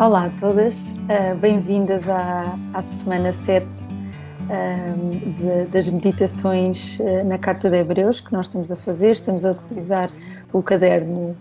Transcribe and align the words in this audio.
Olá 0.00 0.24
a 0.24 0.30
todas, 0.30 0.74
uh, 0.78 1.36
bem-vindas 1.42 2.08
à, 2.08 2.58
à, 2.72 2.80
semana 2.80 3.34
7 3.34 3.66
uh, 3.66 5.30
de, 5.32 5.66
das 5.70 5.90
meditações 5.90 6.98
uh, 7.00 7.22
na 7.26 7.36
Carta 7.36 7.68
de 7.68 7.76
Hebreus 7.76 8.18
que 8.18 8.32
nós 8.32 8.46
estamos 8.46 8.72
a 8.72 8.76
fazer. 8.76 9.10
Estamos 9.10 9.44
a 9.44 9.50
utilizar 9.50 10.10
o 10.54 10.62
caderno 10.62 11.36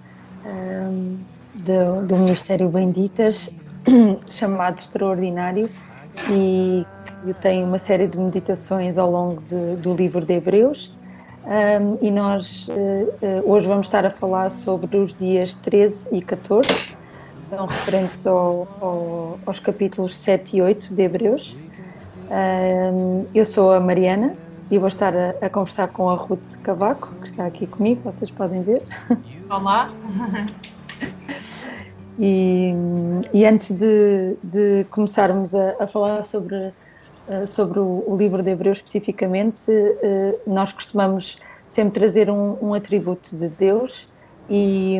do, 1.56 2.06
do 2.06 2.18
Ministério 2.18 2.68
Benditas, 2.68 3.50
chamado 4.28 4.80
Extraordinário, 4.80 5.70
e 6.30 6.86
que 7.24 7.34
tem 7.36 7.64
uma 7.64 7.78
série 7.78 8.08
de 8.08 8.20
meditações 8.20 8.98
ao 8.98 9.10
longo 9.10 9.42
de, 9.44 9.78
do 9.78 9.94
livro 9.94 10.20
de 10.20 10.34
Hebreus. 10.34 10.94
Um, 11.46 12.06
e 12.06 12.12
nós 12.12 12.68
hoje 13.46 13.68
vamos 13.68 13.88
estar 13.88 14.06
a 14.06 14.12
falar 14.12 14.50
sobre 14.50 14.98
os 14.98 15.16
dias 15.16 15.54
13 15.54 16.10
e 16.12 16.22
14 16.22 16.99
são 17.50 17.66
referentes 17.66 18.28
ao, 18.28 18.68
ao, 18.80 19.40
aos 19.46 19.60
capítulos 19.60 20.16
7 20.18 20.58
e 20.58 20.62
8 20.62 20.94
de 20.94 21.02
Hebreus. 21.02 21.56
Um, 22.30 23.26
eu 23.34 23.44
sou 23.44 23.74
a 23.74 23.80
Mariana 23.80 24.36
e 24.70 24.78
vou 24.78 24.88
estar 24.88 25.16
a, 25.16 25.30
a, 25.42 25.50
conversar 25.50 25.88
com 25.88 26.10
a 26.10 26.16
Ruth 26.16 26.58
Cavaco, 26.62 27.12
que 27.22 27.28
está 27.28 27.46
aqui 27.46 27.66
comigo, 27.66 28.02
vocês 28.04 28.30
podem 28.30 28.62
ver. 28.62 28.84
Olá! 29.50 29.90
E, 32.22 32.74
e 33.32 33.46
antes 33.46 33.72
de, 33.72 34.36
de 34.44 34.86
começarmos 34.92 35.56
a, 35.56 35.82
a, 35.82 35.88
falar 35.88 36.22
sobre, 36.26 36.74
sobre 37.48 37.80
o, 37.80 38.04
o, 38.06 38.18
livro 38.18 38.44
de 38.44 38.52
Hebreus 38.52 38.80
especificamente, 38.80 39.72
nós 40.46 40.74
costumamos 40.74 41.40
sempre 41.66 41.94
trazer 41.94 42.30
um, 42.30 42.58
um 42.62 42.74
atributo 42.74 43.34
de 43.38 43.48
Deus 43.48 44.06
e, 44.50 45.00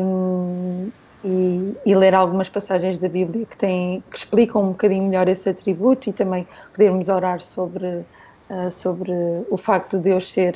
e, 1.24 1.76
e, 1.84 1.94
ler 1.94 2.14
algumas 2.14 2.48
passagens 2.48 2.98
da 2.98 3.08
Bíblia 3.08 3.44
que, 3.44 3.56
têm, 3.56 4.02
que 4.10 4.18
explicam 4.18 4.62
um 4.62 4.68
bocadinho 4.68 5.04
melhor 5.04 5.28
esse 5.28 5.48
atributo 5.48 6.08
e 6.08 6.12
também 6.12 6.48
podermos 6.72 7.08
orar 7.08 7.40
sobre, 7.42 7.86
uh, 7.86 8.70
sobre 8.70 9.12
o 9.50 9.56
facto 9.56 9.98
de 9.98 10.04
Deus 10.04 10.30
ser 10.32 10.54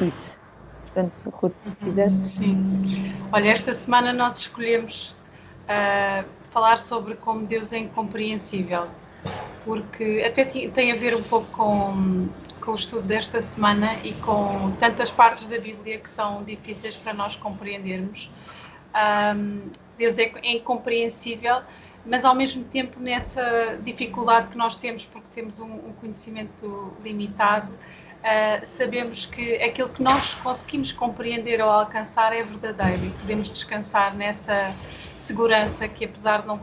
isso. 0.00 0.40
Portanto, 0.86 1.30
Ruth, 1.30 1.52
se 1.60 1.76
quiser. 1.76 2.10
Sim. 2.24 3.14
Olha, 3.30 3.50
esta 3.50 3.74
semana 3.74 4.12
nós 4.14 4.38
escolhemos 4.38 5.14
uh, 5.68 6.24
falar 6.50 6.78
sobre 6.78 7.16
como 7.16 7.46
Deus 7.46 7.70
é 7.74 7.78
incompreensível, 7.78 8.86
porque 9.64 10.24
até 10.26 10.46
tem 10.46 10.92
a 10.92 10.94
ver 10.94 11.14
um 11.14 11.22
pouco 11.22 11.46
com, 11.52 12.28
com 12.62 12.70
o 12.70 12.74
estudo 12.74 13.02
desta 13.02 13.42
semana 13.42 13.98
e 14.02 14.14
com 14.14 14.72
tantas 14.78 15.10
partes 15.10 15.46
da 15.46 15.58
Bíblia 15.58 15.98
que 15.98 16.08
são 16.08 16.42
difíceis 16.44 16.96
para 16.96 17.12
nós 17.12 17.36
compreendermos. 17.36 18.30
Um, 18.94 19.68
Deus 19.96 20.18
é, 20.18 20.32
é 20.42 20.52
incompreensível, 20.52 21.62
mas 22.04 22.24
ao 22.24 22.34
mesmo 22.34 22.64
tempo 22.64 23.00
nessa 23.00 23.78
dificuldade 23.82 24.48
que 24.48 24.56
nós 24.56 24.76
temos, 24.76 25.04
porque 25.04 25.28
temos 25.34 25.58
um, 25.58 25.72
um 25.72 25.92
conhecimento 26.00 26.92
limitado, 27.02 27.72
uh, 27.72 28.66
sabemos 28.66 29.26
que 29.26 29.54
aquilo 29.56 29.88
que 29.88 30.02
nós 30.02 30.34
conseguimos 30.34 30.92
compreender 30.92 31.60
ou 31.60 31.70
alcançar 31.70 32.32
é 32.32 32.42
verdadeiro 32.42 33.06
e 33.06 33.10
podemos 33.10 33.48
descansar 33.48 34.14
nessa 34.14 34.74
segurança 35.16 35.88
que, 35.88 36.04
apesar 36.04 36.42
de 36.42 36.46
não 36.46 36.58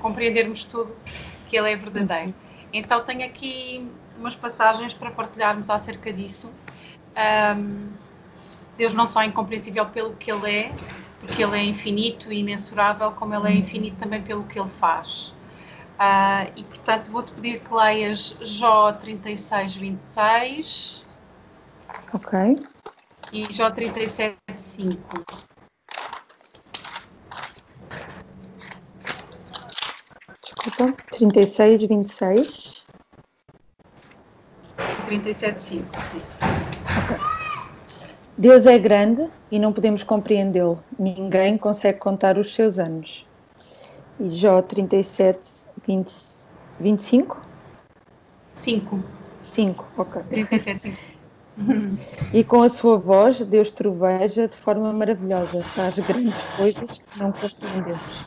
compreendermos 0.00 0.64
tudo, 0.64 0.94
que 1.48 1.56
ele 1.56 1.72
é 1.72 1.76
verdadeiro. 1.76 2.34
Então 2.72 3.02
tenho 3.02 3.24
aqui 3.24 3.84
umas 4.16 4.34
passagens 4.34 4.92
para 4.94 5.10
partilharmos 5.10 5.68
acerca 5.68 6.12
disso. 6.12 6.52
Um, 7.56 7.88
Deus 8.76 8.94
não 8.94 9.06
só 9.06 9.22
é 9.22 9.26
incompreensível 9.26 9.84
pelo 9.86 10.14
que 10.14 10.30
ele 10.30 10.50
é, 10.50 10.72
porque 11.20 11.42
ele 11.42 11.56
é 11.56 11.62
infinito 11.62 12.32
e 12.32 12.38
imensurável, 12.38 13.12
como 13.12 13.34
ele 13.34 13.48
é 13.48 13.52
infinito 13.52 13.96
também 13.98 14.22
pelo 14.22 14.44
que 14.44 14.58
ele 14.58 14.68
faz. 14.68 15.34
Uh, 16.00 16.50
e 16.56 16.64
portanto 16.64 17.10
vou-te 17.10 17.30
pedir 17.32 17.60
que 17.60 17.74
leias 17.74 18.38
Jó 18.40 18.90
36, 18.90 19.76
26. 19.76 21.06
Ok. 22.14 22.58
E 23.32 23.52
Jó 23.52 23.70
37, 23.70 24.36
5. 24.56 24.98
Desculpa, 30.42 30.92
36, 31.12 31.82
26. 31.82 32.84
37, 35.04 35.62
5, 35.62 36.02
sim. 36.02 36.39
Deus 38.40 38.64
é 38.64 38.78
grande 38.78 39.28
e 39.50 39.58
não 39.58 39.70
podemos 39.70 40.02
compreendê-lo. 40.02 40.82
Ninguém 40.98 41.58
consegue 41.58 41.98
contar 41.98 42.38
os 42.38 42.54
seus 42.54 42.78
anos. 42.78 43.26
E 44.18 44.30
Jó 44.30 44.62
37, 44.62 45.66
20, 45.86 46.10
25? 46.80 47.42
5. 48.54 49.04
5, 49.42 49.86
ok. 49.98 50.22
37, 50.22 50.82
5. 50.82 50.96
E 52.32 52.42
com 52.42 52.62
a 52.62 52.70
sua 52.70 52.96
voz, 52.96 53.42
Deus 53.42 53.70
troveja 53.70 54.48
de 54.48 54.56
forma 54.56 54.90
maravilhosa, 54.90 55.62
faz 55.74 55.98
grandes 55.98 56.42
coisas 56.56 56.96
que 56.96 57.18
não 57.18 57.32
compreendemos. 57.32 58.26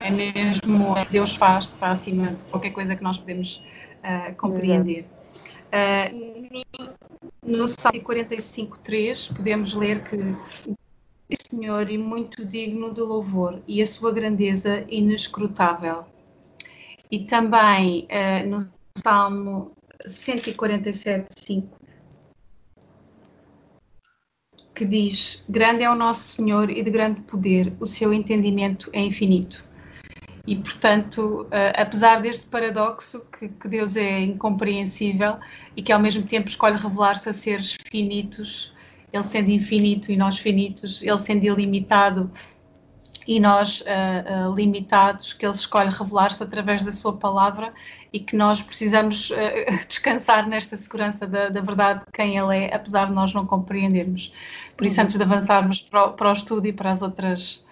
É 0.00 0.10
mesmo, 0.12 0.94
Deus 1.10 1.34
faz, 1.34 1.64
está 1.64 1.90
acima 1.90 2.28
de 2.28 2.42
qualquer 2.52 2.70
coisa 2.70 2.94
que 2.94 3.02
nós 3.02 3.18
podemos 3.18 3.60
uh, 4.04 4.32
compreender. 4.36 4.98
Exato. 4.98 5.19
Uh, 5.72 6.50
no 7.42 7.66
Salmo 7.68 8.00
45.3 8.00 9.34
podemos 9.34 9.74
ler 9.74 10.02
que 10.04 10.16
o 10.16 10.76
Senhor 11.48 11.90
é 11.90 11.96
muito 11.96 12.44
digno 12.44 12.92
de 12.92 13.00
louvor 13.00 13.62
e 13.66 13.80
a 13.80 13.86
sua 13.86 14.12
grandeza 14.12 14.84
inescrutável. 14.88 16.04
E 17.10 17.20
também 17.24 18.06
uh, 18.10 18.48
no 18.48 18.72
Salmo 18.96 19.72
147.5 20.06 21.80
que 24.80 24.86
diz: 24.86 25.44
Grande 25.46 25.84
é 25.84 25.90
o 25.90 25.94
nosso 25.94 26.36
Senhor 26.36 26.70
e 26.70 26.82
de 26.82 26.90
grande 26.90 27.20
poder, 27.22 27.72
o 27.78 27.84
seu 27.84 28.14
entendimento 28.14 28.88
é 28.94 29.00
infinito. 29.00 29.62
E, 30.50 30.56
portanto, 30.56 31.42
uh, 31.42 31.80
apesar 31.80 32.20
deste 32.20 32.44
paradoxo 32.48 33.24
que, 33.38 33.48
que, 33.48 33.68
Deus 33.68 33.94
é 33.94 34.18
incompreensível 34.18 35.36
e 35.76 35.80
que 35.80 35.92
ao 35.92 36.00
mesmo 36.00 36.24
tempo 36.24 36.48
escolhe 36.48 36.76
revelar-se 36.76 37.28
a 37.28 37.32
seres 37.32 37.76
finitos, 37.88 38.74
Ele 39.12 39.22
sendo 39.22 39.48
infinito 39.48 40.10
e 40.10 40.16
nós 40.16 40.38
finitos, 40.40 41.04
Ele 41.04 41.18
sendo 41.20 41.44
ilimitado 41.44 42.28
e 43.28 43.38
nós 43.38 43.82
uh, 43.82 44.48
uh, 44.48 44.52
limitados, 44.52 45.32
que 45.32 45.46
Ele 45.46 45.54
escolhe 45.54 45.88
revelar-se 45.88 46.42
através 46.42 46.84
da 46.84 46.90
Sua 46.90 47.16
palavra 47.16 47.72
e 48.12 48.18
que 48.18 48.34
nós 48.34 48.60
precisamos 48.60 49.30
descansar 49.86 50.48
nesta 50.48 50.76
segurança 50.76 51.28
da, 51.28 51.48
da, 51.48 51.60
verdade 51.60 52.00
de 52.00 52.06
quem 52.12 52.36
Ele 52.36 52.64
é, 52.64 52.74
apesar 52.74 53.06
de 53.06 53.12
nós 53.12 53.32
não 53.32 53.46
compreendermos. 53.46 54.32
Por 54.76 54.84
isso, 54.84 54.96
uhum. 54.96 55.04
antes 55.04 55.16
de 55.16 55.22
avançarmos 55.22 55.80
para 55.80 56.06
o, 56.06 56.12
para 56.14 56.28
o 56.28 56.32
estudo 56.32 56.66
e 56.66 56.72
para 56.72 56.90
as 56.90 57.02
outras 57.02 57.64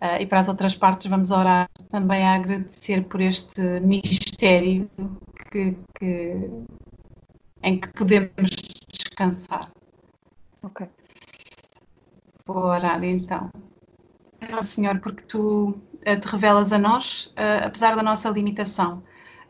Uh, 0.00 0.20
e 0.20 0.26
para 0.26 0.40
as 0.40 0.48
outras 0.48 0.74
partes 0.74 1.08
vamos 1.08 1.30
orar 1.30 1.68
também 1.88 2.22
a 2.26 2.34
agradecer 2.34 3.04
por 3.04 3.20
este 3.20 3.80
mistério 3.80 4.90
que, 5.50 5.76
que, 5.98 6.50
em 7.62 7.80
que 7.80 7.88
podemos 7.92 8.50
descansar. 8.92 9.70
Ok. 10.62 10.86
Vou 12.46 12.64
orar 12.64 13.02
então. 13.02 13.50
Senhor, 14.62 15.00
porque 15.00 15.22
tu 15.22 15.68
uh, 15.70 16.20
te 16.20 16.28
revelas 16.28 16.72
a 16.72 16.78
nós, 16.78 17.32
uh, 17.38 17.66
apesar 17.66 17.96
da 17.96 18.02
nossa 18.02 18.28
limitação. 18.28 19.02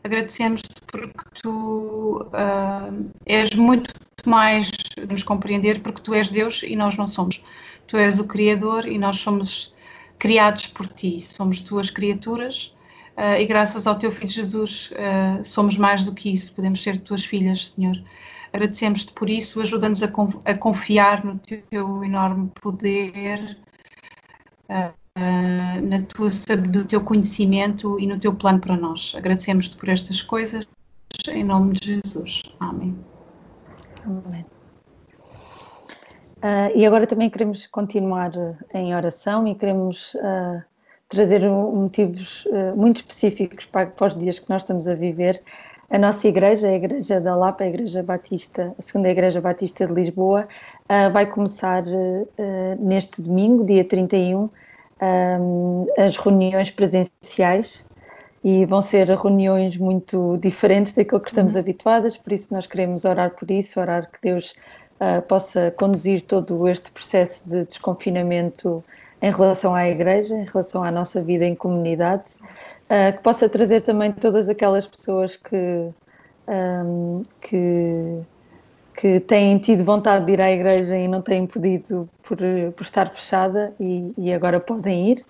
Agradecemos-te 0.03 0.79
porque 0.85 1.41
tu 1.41 2.29
és 3.25 3.55
muito 3.55 3.91
mais 4.23 4.69
de 4.95 5.05
nos 5.07 5.23
compreender, 5.23 5.81
porque 5.81 5.99
tu 6.01 6.13
és 6.13 6.29
Deus 6.29 6.61
e 6.61 6.75
nós 6.75 6.95
não 6.95 7.07
somos. 7.07 7.43
Tu 7.87 7.97
és 7.97 8.19
o 8.19 8.27
Criador 8.27 8.87
e 8.87 8.99
nós 8.99 9.17
somos 9.17 9.73
criados 10.19 10.67
por 10.67 10.87
ti, 10.87 11.19
somos 11.19 11.59
tuas 11.61 11.89
criaturas 11.89 12.73
uh, 13.17 13.39
e 13.39 13.45
graças 13.45 13.85
ao 13.87 13.97
teu 13.97 14.11
Filho 14.11 14.29
Jesus 14.29 14.91
uh, 14.91 15.43
somos 15.43 15.77
mais 15.77 16.03
do 16.03 16.13
que 16.13 16.31
isso, 16.31 16.53
podemos 16.53 16.81
ser 16.81 16.99
tuas 16.99 17.25
filhas, 17.25 17.69
Senhor. 17.69 18.01
Agradecemos-te 18.53 19.11
por 19.11 19.29
isso, 19.29 19.59
ajuda-nos 19.61 20.01
a, 20.01 20.09
a, 20.45 20.53
confiar 20.53 21.25
no 21.25 21.37
teu 21.37 22.03
enorme 22.03 22.49
poder, 22.61 23.57
uh, 24.69 24.93
na 25.83 26.01
tua, 26.03 26.29
no 26.73 26.83
teu 26.85 27.01
conhecimento 27.01 27.99
e 27.99 28.07
no 28.07 28.19
teu 28.19 28.33
plano 28.33 28.59
para 28.59 28.75
nós. 28.75 29.13
Agradecemos-te 29.15 29.75
por 29.77 29.89
estas 29.89 30.21
coisas, 30.21 30.65
em 31.29 31.43
nome 31.43 31.73
de 31.73 31.95
Jesus. 31.95 32.43
Amém. 32.59 32.97
Amém. 34.05 34.45
Uh, 36.45 36.69
e 36.75 36.85
agora 36.85 37.07
também 37.07 37.27
queremos 37.27 37.65
continuar 37.65 38.31
em 38.71 38.95
oração 38.95 39.47
e 39.47 39.55
queremos 39.55 40.13
uh, 40.13 40.61
trazer 41.09 41.41
motivos 41.49 42.45
uh, 42.45 42.77
muito 42.77 42.97
específicos 42.97 43.65
para, 43.65 43.87
para, 43.87 44.09
os 44.09 44.15
dias 44.15 44.37
que 44.37 44.47
nós 44.47 44.61
estamos 44.61 44.87
a 44.87 44.93
viver. 44.93 45.41
a 45.89 45.97
nossa 45.97 46.27
igreja, 46.27 46.67
a 46.67 46.73
Igreja 46.73 47.19
da 47.19 47.35
Lapa, 47.35 47.63
a 47.63 47.67
Igreja 47.67 48.03
Batista, 48.03 48.75
a 48.77 48.81
segunda 48.83 49.09
Igreja 49.09 49.41
Batista 49.41 49.87
de 49.87 49.93
Lisboa, 49.93 50.47
vai 51.11 51.25
começar 51.25 51.83
neste 52.79 53.21
domingo, 53.21 53.63
dia 53.65 53.83
31, 53.83 54.49
um, 55.01 55.85
as 55.97 56.17
reuniões 56.17 56.71
presenciais 56.71 57.85
e 58.43 58.65
vão 58.65 58.81
ser 58.81 59.07
reuniões 59.09 59.77
muito 59.77 60.37
diferentes 60.37 60.93
daquilo 60.93 61.21
que 61.21 61.29
estamos 61.29 61.53
uhum. 61.53 61.59
habituadas, 61.59 62.17
por 62.17 62.33
isso 62.33 62.53
nós 62.53 62.67
queremos 62.67 63.05
orar 63.05 63.31
por 63.31 63.49
isso, 63.49 63.79
orar 63.79 64.09
que 64.11 64.19
Deus 64.21 64.53
uh, 64.99 65.21
possa 65.23 65.71
conduzir 65.71 66.21
todo 66.21 66.67
este 66.67 66.91
processo 66.91 67.47
de 67.47 67.65
desconfinamento 67.65 68.83
em 69.21 69.31
relação 69.31 69.73
à 69.73 69.87
Igreja, 69.89 70.35
em 70.35 70.45
relação 70.45 70.83
à 70.83 70.91
nossa 70.91 71.21
vida 71.21 71.45
em 71.45 71.55
comunidade, 71.55 72.31
uh, 72.89 73.15
que 73.15 73.23
possa 73.23 73.49
trazer 73.49 73.81
também 73.81 74.11
todas 74.11 74.49
aquelas 74.49 74.85
pessoas 74.85 75.35
que, 75.35 75.89
um, 76.47 77.23
que, 77.41 78.19
que 78.95 79.19
têm 79.21 79.57
tido 79.57 79.83
vontade 79.83 80.25
de 80.25 80.33
ir 80.33 80.41
à 80.41 80.51
Igreja 80.51 80.97
e 80.97 81.07
não 81.07 81.21
têm 81.21 81.45
podido 81.47 82.09
por, 82.23 82.37
por 82.75 82.83
estar 82.83 83.09
fechada 83.09 83.73
e, 83.79 84.13
e 84.17 84.33
agora 84.33 84.59
podem 84.59 85.11
ir. 85.11 85.25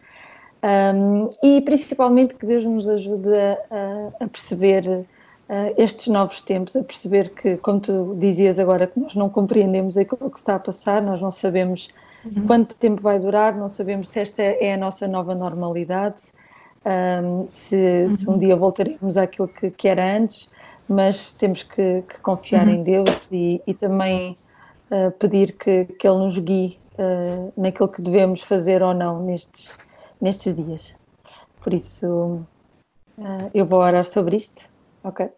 Um, 0.65 1.29
e 1.44 1.62
principalmente 1.62 2.33
que 2.33 2.45
Deus 2.45 2.65
nos 2.65 2.89
ajude 2.89 3.29
a, 3.35 4.23
a 4.23 4.27
perceber 4.27 5.06
estes 5.77 6.07
novos 6.07 6.42
tempos, 6.42 6.75
a 6.75 6.83
perceber 6.83 7.30
que, 7.30 7.57
como 7.57 7.80
tu 7.80 8.15
dizias 8.19 8.57
agora, 8.57 8.88
que 8.88 9.00
nós 9.00 9.13
não 9.13 9.30
compreendemos 9.30 9.95
aquilo 9.95 10.30
que 10.31 10.39
está 10.39 10.56
a 10.56 10.59
passar, 10.59 11.01
nós 11.01 11.21
não 11.21 11.30
sabemos 11.30 11.89
uhum. 12.25 12.47
quanto 12.47 12.75
tempo 12.75 13.01
vai 13.01 13.19
durar, 13.19 13.56
não 13.56 13.68
sabemos 13.68 14.09
se 14.09 14.19
esta 14.19 14.42
é 14.42 14.74
a 14.74 14.77
nossa 14.77 15.07
nova 15.07 15.36
normalidade, 15.36 16.18
um, 17.24 17.45
se, 17.47 17.75
uhum. 17.75 18.18
se, 18.18 18.30
um 18.30 18.33
uhum. 18.33 18.39
dia 18.39 18.56
voltaremos 18.56 19.18
àquilo 19.18 19.47
que, 19.47 19.71
que 19.71 19.88
era 19.88 20.18
antes, 20.18 20.50
mas 20.88 21.33
temos 21.33 21.63
que, 21.63 22.03
que 22.07 22.19
confiar 22.19 22.68
uhum. 22.68 22.74
em 22.74 22.83
Deus 22.83 23.27
e, 23.31 23.62
e 23.65 23.74
também 23.74 24.38
uh, 24.91 25.12
pedir 25.12 25.53
que, 25.53 25.86
que 25.86 26.07
Ele 26.07 26.19
nos 26.19 26.38
guie 26.38 26.80
uh, 26.94 27.53
naquilo 27.56 27.89
que 27.89 28.01
devemos 28.01 28.41
fazer 28.41 28.81
ou 28.81 28.94
não 28.94 29.24
nestes 29.24 29.75
nestes 30.21 30.56
dias. 30.56 30.95
Por 31.62 31.74
isso, 31.74 32.45
uh, 33.18 33.50
eu 33.53 33.65
vou 33.65 33.80
orar 33.80 34.06
sobre 34.06 34.38
isto, 34.38 34.69
ok? 35.06 35.30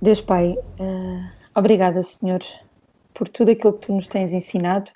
Deus 0.00 0.20
Pai, 0.20 0.56
uh, 0.80 1.30
obrigada, 1.54 2.02
Senhor, 2.02 2.40
por 3.14 3.28
tudo 3.28 3.52
aquilo 3.52 3.74
que 3.74 3.86
tu 3.86 3.92
nos 3.94 4.08
tens 4.08 4.32
ensinado 4.32 4.90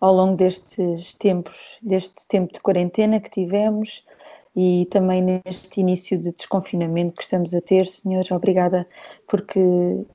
ao 0.00 0.12
longo 0.12 0.36
destes 0.36 1.14
tempos, 1.14 1.78
deste 1.80 2.26
tempo 2.28 2.52
de 2.52 2.60
quarentena 2.60 3.20
que 3.20 3.30
tivemos 3.30 4.04
e 4.54 4.86
também 4.90 5.22
neste 5.22 5.80
início 5.80 6.18
de 6.18 6.32
desconfinamento 6.32 7.14
que 7.14 7.22
estamos 7.22 7.54
a 7.54 7.60
ter, 7.60 7.86
Senhor. 7.86 8.26
Obrigada 8.30 8.86
porque, 9.26 9.60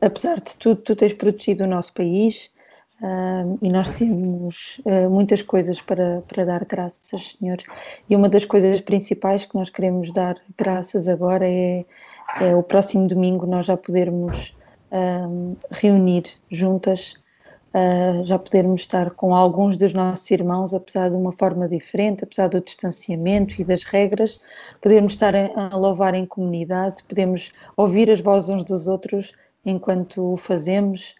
apesar 0.01 0.42
de 0.42 0.56
tudo, 0.57 0.81
tu 0.81 0.95
tens 0.95 1.13
protegido 1.13 1.63
o 1.63 1.68
nosso 1.68 1.94
país, 1.94 2.51
Uh, 3.01 3.59
e 3.61 3.69
nós 3.69 3.91
temos 3.91 4.81
uh, 4.83 5.07
muitas 5.09 5.44
coisas 5.44 5.79
para, 5.79 6.23
para 6.27 6.45
dar 6.45 6.65
graças, 6.65 7.38
Senhor. 7.38 7.57
E 8.09 8.15
uma 8.15 8.27
das 8.27 8.44
coisas 8.44 8.81
principais 8.81 9.45
que 9.45 9.53
nós 9.53 9.69
queremos 9.69 10.11
dar 10.11 10.35
graças 10.57 11.07
agora 11.07 11.47
é, 11.47 11.85
é 12.41 12.55
o 12.55 12.63
próximo 12.63 13.07
domingo 13.07 13.45
nós 13.45 13.67
já 13.67 13.77
podermos 13.77 14.55
uh, 14.91 15.57
reunir 15.69 16.23
juntas, 16.49 17.15
já 18.23 18.39
podermos 18.39 18.81
estar 18.81 19.11
com 19.11 19.35
alguns 19.35 19.77
dos 19.77 19.94
nossos 19.94 20.31
irmãos, 20.31 20.73
apesar 20.73 21.11
de 21.11 21.15
uma 21.15 21.31
forma 21.31 21.67
diferente, 21.67 22.23
apesar 22.23 22.49
do 22.49 22.59
distanciamento 22.59 23.61
e 23.61 23.63
das 23.63 23.83
regras, 23.83 24.39
podermos 24.81 25.13
estar 25.13 25.35
a, 25.35 25.51
a 25.55 25.77
louvar 25.77 26.15
em 26.15 26.25
comunidade, 26.25 27.03
podemos 27.03 27.51
ouvir 27.75 28.09
as 28.09 28.19
vozes 28.19 28.49
uns 28.49 28.63
dos 28.63 28.88
outros 28.88 29.31
enquanto 29.63 30.33
o 30.33 30.38
fazemos. 30.38 31.13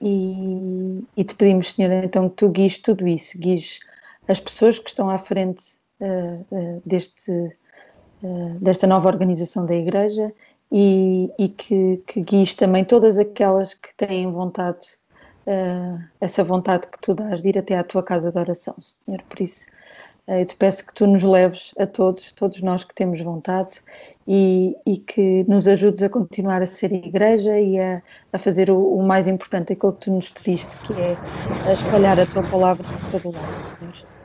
E, 0.00 1.04
e, 1.16 1.24
te 1.24 1.34
pedimos, 1.34 1.72
Senhor, 1.72 2.04
então 2.04 2.28
que 2.28 2.36
tu 2.36 2.48
guies 2.48 2.78
tudo 2.78 3.06
isso, 3.06 3.38
guies 3.38 3.80
as 4.28 4.38
pessoas 4.38 4.78
que 4.78 4.90
estão 4.90 5.10
à 5.10 5.18
frente 5.18 5.64
uh, 6.00 6.46
uh, 6.54 6.82
deste, 6.84 7.30
uh, 7.32 8.58
desta 8.60 8.86
nova 8.86 9.08
organização 9.08 9.66
da 9.66 9.74
Igreja 9.74 10.32
e, 10.70 11.32
e 11.38 11.48
que, 11.48 12.02
que, 12.06 12.20
guies 12.20 12.54
também 12.54 12.84
todas 12.84 13.18
aquelas 13.18 13.74
que 13.74 13.88
têm 13.96 14.30
vontade, 14.30 14.98
essa 16.20 16.44
vontade 16.44 16.88
que 16.88 16.98
tu 17.00 17.14
dás 17.14 17.40
de 17.40 17.48
ir 17.48 17.58
até 17.58 17.78
à 17.78 17.82
tua 17.82 18.02
casa 18.02 18.30
de 18.30 18.38
oração, 18.38 18.74
Senhor. 18.82 19.22
Por 19.30 19.40
isso, 19.40 19.64
eu 20.28 20.44
te 20.44 20.56
peço 20.56 20.86
que 20.86 20.94
tu 20.94 21.06
nos 21.06 21.22
leves 21.22 21.72
a 21.78 21.86
todos, 21.86 22.32
todos 22.32 22.60
nós 22.60 22.84
que 22.84 22.94
temos 22.94 23.18
vontade, 23.20 23.80
e, 24.26 24.76
e 24.84 24.98
que 24.98 25.42
nos 25.48 25.66
ajudes 25.66 26.02
a 26.02 26.08
continuar 26.10 26.60
a 26.60 26.66
ser 26.66 26.92
igreja 26.92 27.58
e 27.58 27.80
a, 27.80 28.02
a 28.30 28.38
fazer 28.38 28.70
o, 28.70 28.78
o, 28.78 29.06
mais 29.06 29.26
importante, 29.26 29.72
aquilo 29.72 29.94
que 29.94 30.00
tu 30.00 30.12
nos 30.12 30.28
pediste, 30.28 30.76
que 30.86 30.92
é 30.92 31.16
espalhar 31.72 32.20
a 32.20 32.26
tua 32.26 32.42
palavra 32.42 32.86
por 32.86 33.10
todo 33.10 33.34
lado, 33.34 33.58
Senhor. 33.58 34.18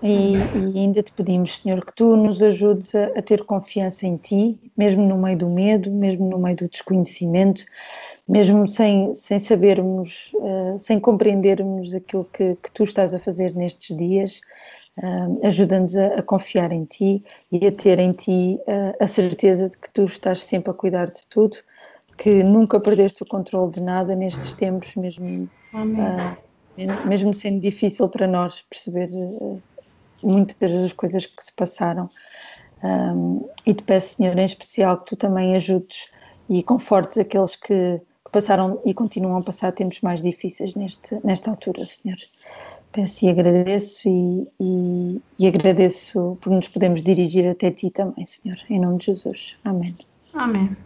E, 0.00 0.34
e, 0.34 0.78
ainda 0.78 1.02
te 1.02 1.10
pedimos, 1.10 1.60
Senhor, 1.60 1.84
que 1.84 1.92
tu 1.92 2.16
nos 2.16 2.40
ajudes 2.40 2.94
a, 2.94 3.06
a, 3.16 3.22
ter 3.22 3.44
confiança 3.44 4.06
em 4.06 4.16
ti, 4.16 4.56
mesmo 4.76 5.04
no 5.04 5.18
meio 5.18 5.38
do 5.38 5.50
medo, 5.50 5.90
mesmo 5.90 6.30
no 6.30 6.38
meio 6.38 6.56
do 6.56 6.68
desconhecimento, 6.68 7.64
mesmo 8.28 8.68
sem, 8.68 9.12
sem 9.16 9.40
sabermos, 9.40 10.30
uh, 10.34 10.78
sem 10.78 11.00
compreendermos 11.00 11.92
aquilo 11.92 12.24
que, 12.32 12.56
que 12.62 12.70
tu 12.70 12.84
estás 12.84 13.12
a 13.12 13.18
fazer 13.18 13.56
nestes 13.56 13.96
dias 13.96 14.40
uh, 14.98 15.46
ajuda-nos 15.46 15.96
a, 15.96 16.06
a, 16.18 16.22
confiar 16.22 16.72
em 16.72 16.84
ti 16.84 17.24
e 17.50 17.66
a 17.66 17.72
ter 17.72 17.98
em 17.98 18.12
ti 18.12 18.58
uh, 18.60 18.94
a 19.00 19.06
certeza 19.06 19.70
de 19.70 19.78
que 19.78 19.90
tu 19.90 20.04
estás 20.04 20.44
sempre 20.44 20.70
a 20.70 20.74
cuidar 20.74 21.06
de 21.06 21.26
tudo, 21.28 21.56
que 22.16 22.42
nunca 22.42 22.80
perdeste 22.80 23.22
o 23.22 23.26
controle 23.26 23.72
de 23.72 23.80
nada 23.80 24.14
nestes 24.14 24.52
tempos, 24.54 24.94
mesmo, 24.96 25.48
uh, 25.74 27.08
mesmo 27.08 27.32
sendo 27.32 27.60
difícil 27.60 28.08
para 28.08 28.26
nós 28.26 28.62
perceber 28.62 29.08
muitas 30.22 30.56
das 30.58 30.92
coisas 30.92 31.26
que 31.26 31.44
se 31.44 31.52
passaram. 31.52 32.08
Um, 32.82 33.48
e 33.66 33.74
te 33.74 33.82
peço, 33.82 34.14
Senhor, 34.16 34.38
em 34.38 34.44
especial 34.44 34.98
que 34.98 35.06
tu 35.06 35.16
também 35.16 35.56
ajudes 35.56 36.08
e 36.48 36.62
confortes 36.62 37.18
aqueles 37.18 37.56
que, 37.56 38.00
que 38.24 38.30
passaram 38.30 38.80
e 38.84 38.94
continuam 38.94 39.38
a 39.38 39.42
passar 39.42 39.72
tempos 39.72 40.00
mais 40.00 40.22
difíceis 40.22 40.74
neste, 40.74 41.18
nesta 41.24 41.50
altura, 41.50 41.84
Senhor. 41.84 42.18
Peço 42.92 43.26
e 43.26 43.28
agradeço 43.28 44.08
e, 44.08 44.48
e, 44.58 45.20
e, 45.38 45.46
agradeço 45.46 46.38
por 46.40 46.50
nos 46.50 46.66
podermos 46.68 47.02
dirigir 47.02 47.46
até 47.48 47.70
ti 47.70 47.90
também, 47.90 48.26
Senhor, 48.26 48.58
em 48.70 48.80
nome 48.80 48.98
de 48.98 49.06
Jesus. 49.06 49.56
Amém. 49.64 49.94
Amém. 50.34 50.76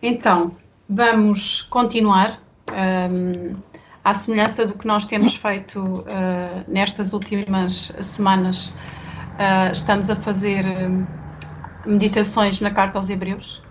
Então, 0.00 0.56
vamos 0.88 1.62
continuar. 1.62 2.40
Um, 2.70 3.56
à 4.04 4.12
semelhança 4.12 4.66
do 4.66 4.74
que 4.74 4.86
nós 4.86 5.06
temos 5.06 5.34
feito 5.34 5.80
uh, 5.80 6.04
nestas 6.68 7.14
últimas 7.14 7.90
semanas, 8.02 8.68
uh, 8.68 9.72
estamos 9.72 10.10
a 10.10 10.16
fazer 10.16 10.64
uh, 10.66 11.06
meditações 11.86 12.60
na 12.60 12.70
Carta 12.70 12.98
aos 12.98 13.08
Hebreus. 13.08 13.62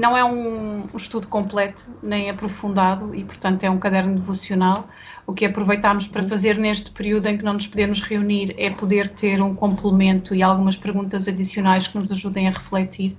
Não 0.00 0.16
é 0.16 0.24
um, 0.24 0.86
estudo 0.94 1.28
completo, 1.28 1.86
nem 2.02 2.30
aprofundado, 2.30 3.14
e 3.14 3.22
portanto 3.22 3.64
é 3.64 3.68
um 3.68 3.78
caderno 3.78 4.14
devocional. 4.14 4.88
O 5.26 5.34
que 5.34 5.44
aproveitamos 5.44 6.08
para 6.08 6.22
fazer 6.22 6.56
neste 6.56 6.90
período 6.90 7.26
em 7.26 7.36
que 7.36 7.44
não 7.44 7.52
nos 7.52 7.66
podemos 7.66 8.00
reunir 8.00 8.54
é 8.56 8.70
poder 8.70 9.10
ter 9.10 9.42
um 9.42 9.54
complemento 9.54 10.34
e 10.34 10.42
algumas 10.42 10.74
perguntas 10.74 11.28
adicionais 11.28 11.86
que 11.86 11.98
nos 11.98 12.10
ajudem 12.10 12.48
a 12.48 12.50
refletir. 12.50 13.14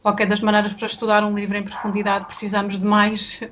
Qualquer 0.00 0.26
das 0.26 0.40
maneiras, 0.40 0.72
para 0.72 0.86
estudar 0.86 1.22
um 1.24 1.34
livro 1.34 1.58
em 1.58 1.62
profundidade 1.62 2.24
precisamos 2.24 2.78
de 2.78 2.86
mais, 2.86 3.42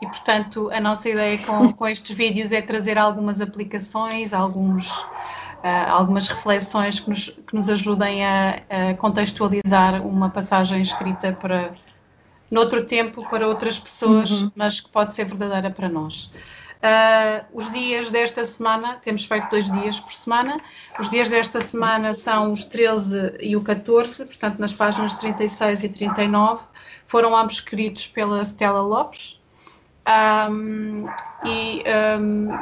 e 0.00 0.06
portanto 0.06 0.70
a 0.72 0.80
nossa 0.80 1.10
ideia 1.10 1.36
com, 1.36 1.70
com 1.70 1.86
estes 1.86 2.16
vídeos 2.16 2.50
é 2.50 2.62
trazer 2.62 2.96
algumas 2.96 3.42
aplicações, 3.42 4.32
alguns. 4.32 4.88
Uh, 5.62 5.88
algumas 5.90 6.26
reflexões 6.26 6.98
que 6.98 7.08
nos, 7.08 7.28
que 7.28 7.54
nos 7.54 7.68
ajudem 7.68 8.24
a, 8.24 8.62
a, 8.68 8.94
contextualizar 8.94 10.04
uma 10.04 10.28
passagem 10.28 10.82
escrita 10.82 11.32
para, 11.40 11.70
noutro 12.52 12.84
tempo 12.84 13.26
para 13.30 13.48
outras 13.48 13.80
pessoas, 13.80 14.30
uhum. 14.30 14.52
mas 14.54 14.78
que 14.78 14.90
pode 14.90 15.14
ser 15.14 15.24
verdadeira 15.24 15.70
para 15.70 15.88
nós. 15.88 16.30
Uh, 16.82 17.46
os 17.54 17.72
dias 17.72 18.10
desta 18.10 18.44
semana, 18.44 18.96
temos 18.96 19.24
feito 19.24 19.48
dois 19.48 19.70
dias 19.70 19.98
por 19.98 20.12
semana, 20.12 20.60
os 20.98 21.08
dias 21.08 21.30
desta 21.30 21.62
semana 21.62 22.12
são 22.12 22.52
os 22.52 22.66
13 22.66 23.36
e 23.40 23.56
o 23.56 23.62
14, 23.62 24.26
portanto, 24.26 24.58
nas 24.58 24.74
páginas 24.74 25.14
36 25.14 25.84
e 25.84 25.88
39, 25.88 26.62
foram 27.06 27.34
ambos 27.34 27.54
escritos 27.54 28.06
pela 28.08 28.44
Stella 28.44 28.82
Lopes. 28.82 29.40
Um, 30.50 31.06
e 31.44 31.82
um, 32.20 32.58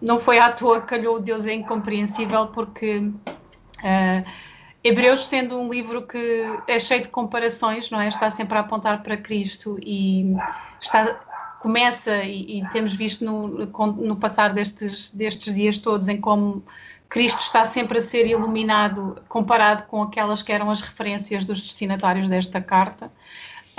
não 0.00 0.18
foi 0.18 0.38
à 0.38 0.52
toa 0.52 0.80
que 0.80 0.86
calhou 0.86 1.20
Deus 1.20 1.44
é 1.44 1.52
incompreensível, 1.52 2.46
porque. 2.46 2.98
Uh, 2.98 4.51
Hebreus 4.84 5.26
sendo 5.26 5.58
um 5.60 5.70
livro 5.70 6.06
que 6.06 6.44
é 6.66 6.78
cheio 6.78 7.02
de 7.02 7.08
comparações, 7.08 7.90
não 7.90 8.00
é? 8.00 8.08
Está 8.08 8.30
sempre 8.30 8.58
a 8.58 8.60
apontar 8.60 9.02
para 9.02 9.16
Cristo 9.16 9.78
e 9.82 10.34
está 10.80 11.20
começa, 11.62 12.24
e, 12.24 12.58
e 12.58 12.68
temos 12.70 12.92
visto 12.92 13.24
no, 13.24 13.46
no 13.46 14.16
passar 14.16 14.52
destes, 14.52 15.14
destes 15.14 15.54
dias 15.54 15.78
todos, 15.78 16.08
em 16.08 16.20
como 16.20 16.64
Cristo 17.08 17.38
está 17.38 17.64
sempre 17.64 17.98
a 17.98 18.02
ser 18.02 18.26
iluminado 18.26 19.22
comparado 19.28 19.84
com 19.84 20.02
aquelas 20.02 20.42
que 20.42 20.50
eram 20.50 20.68
as 20.70 20.80
referências 20.80 21.44
dos 21.44 21.62
destinatários 21.62 22.28
desta 22.28 22.60
carta. 22.60 23.12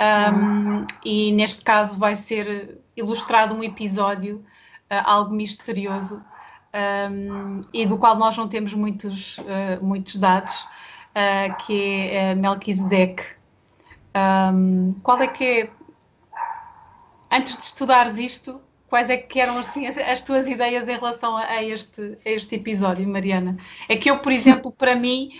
Um, 0.00 0.86
e 1.04 1.30
neste 1.32 1.62
caso 1.62 1.98
vai 1.98 2.16
ser 2.16 2.78
ilustrado 2.96 3.54
um 3.54 3.62
episódio, 3.62 4.36
uh, 4.90 5.02
algo 5.04 5.34
misterioso, 5.34 6.24
um, 7.12 7.60
e 7.72 7.84
do 7.84 7.98
qual 7.98 8.16
nós 8.16 8.34
não 8.34 8.48
temos 8.48 8.72
muitos, 8.72 9.36
uh, 9.38 9.84
muitos 9.84 10.16
dados, 10.16 10.66
uh, 11.14 11.56
que 11.64 12.10
é 12.10 12.34
Melquisedeque. 12.34 13.24
Um, 14.16 14.94
qual 15.02 15.20
é 15.20 15.26
que 15.26 15.44
é, 15.44 15.70
antes 17.30 17.56
de 17.58 17.64
estudares 17.64 18.16
isto, 18.18 18.60
quais 18.88 19.10
é 19.10 19.16
que 19.16 19.40
eram 19.40 19.58
assim, 19.58 19.88
as, 19.88 19.98
as 19.98 20.22
tuas 20.22 20.46
ideias 20.46 20.88
em 20.88 20.94
relação 20.94 21.36
a, 21.36 21.60
este, 21.64 22.16
a 22.24 22.30
este 22.30 22.54
episódio, 22.54 23.08
Mariana? 23.08 23.56
É 23.88 23.96
que 23.96 24.08
eu, 24.08 24.20
por 24.20 24.30
exemplo, 24.30 24.70
para 24.70 24.94
mim, 24.94 25.30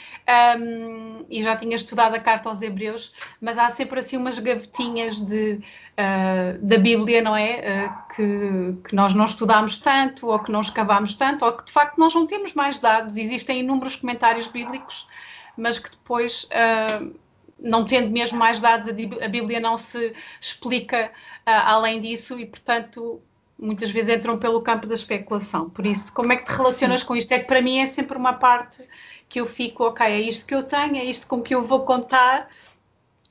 um, 0.58 1.24
e 1.30 1.40
já 1.40 1.54
tinha 1.54 1.76
estudado 1.76 2.16
a 2.16 2.18
carta 2.18 2.48
aos 2.48 2.60
Hebreus, 2.62 3.12
mas 3.40 3.56
há 3.56 3.70
sempre 3.70 4.00
assim 4.00 4.16
umas 4.16 4.40
gavetinhas 4.40 5.20
de, 5.20 5.60
uh, 5.92 6.58
da 6.60 6.78
Bíblia, 6.78 7.22
não 7.22 7.36
é? 7.36 7.60
Uh, 7.86 8.14
que, 8.14 8.88
que 8.88 8.94
nós 8.96 9.14
não 9.14 9.24
estudámos 9.24 9.78
tanto, 9.78 10.26
ou 10.26 10.38
que 10.40 10.50
não 10.50 10.60
escavámos 10.60 11.14
tanto, 11.14 11.44
ou 11.44 11.52
que 11.52 11.66
de 11.66 11.70
facto 11.70 11.96
nós 11.96 12.12
não 12.12 12.26
temos 12.26 12.54
mais 12.54 12.80
dados. 12.80 13.16
Existem 13.16 13.60
inúmeros 13.60 13.94
comentários 13.94 14.48
bíblicos, 14.48 15.06
mas 15.56 15.78
que 15.78 15.90
depois. 15.90 16.44
Uh, 16.44 17.14
não 17.56 17.86
tendo 17.86 18.10
mesmo 18.10 18.38
mais 18.38 18.60
dados, 18.60 18.88
a 18.88 19.28
Bíblia 19.28 19.58
não 19.58 19.78
se 19.78 20.12
explica 20.38 21.10
além 21.46 21.98
disso 21.98 22.38
e, 22.38 22.44
portanto, 22.44 23.22
muitas 23.58 23.90
vezes 23.90 24.14
entram 24.14 24.38
pelo 24.38 24.60
campo 24.60 24.86
da 24.86 24.94
especulação. 24.94 25.70
Por 25.70 25.86
isso, 25.86 26.12
como 26.12 26.32
é 26.32 26.36
que 26.36 26.44
te 26.44 26.52
relacionas 26.52 27.02
com 27.02 27.16
isto? 27.16 27.32
É 27.32 27.38
que 27.38 27.46
para 27.46 27.62
mim 27.62 27.78
é 27.78 27.86
sempre 27.86 28.16
uma 28.16 28.34
parte 28.34 28.86
que 29.28 29.40
eu 29.40 29.46
fico, 29.46 29.84
ok, 29.84 30.06
é 30.06 30.20
isto 30.20 30.46
que 30.46 30.54
eu 30.54 30.62
tenho, 30.62 30.96
é 30.96 31.04
isto 31.04 31.26
com 31.26 31.40
que 31.40 31.54
eu 31.54 31.62
vou 31.62 31.84
contar 31.84 32.48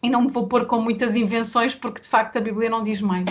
e 0.01 0.09
não 0.09 0.21
me 0.21 0.31
vou 0.31 0.47
pôr 0.47 0.65
com 0.65 0.81
muitas 0.81 1.15
invenções 1.15 1.75
porque 1.75 2.01
de 2.01 2.07
facto 2.07 2.37
a 2.37 2.41
Bíblia 2.41 2.69
não 2.69 2.83
diz 2.83 3.01
mais. 3.01 3.25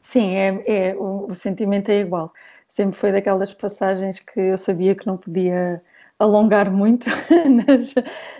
Sim, 0.00 0.34
é, 0.34 0.62
é 0.66 0.96
o, 0.96 1.26
o, 1.30 1.34
sentimento 1.34 1.90
é 1.90 2.00
igual. 2.00 2.32
Sempre 2.66 2.96
foi 2.96 3.12
daquelas 3.12 3.52
passagens 3.54 4.18
que 4.18 4.40
eu 4.40 4.56
sabia 4.56 4.94
que 4.94 5.06
não 5.06 5.16
podia 5.16 5.82
alongar 6.20 6.70
muito 6.70 7.08
nas, 7.66 7.94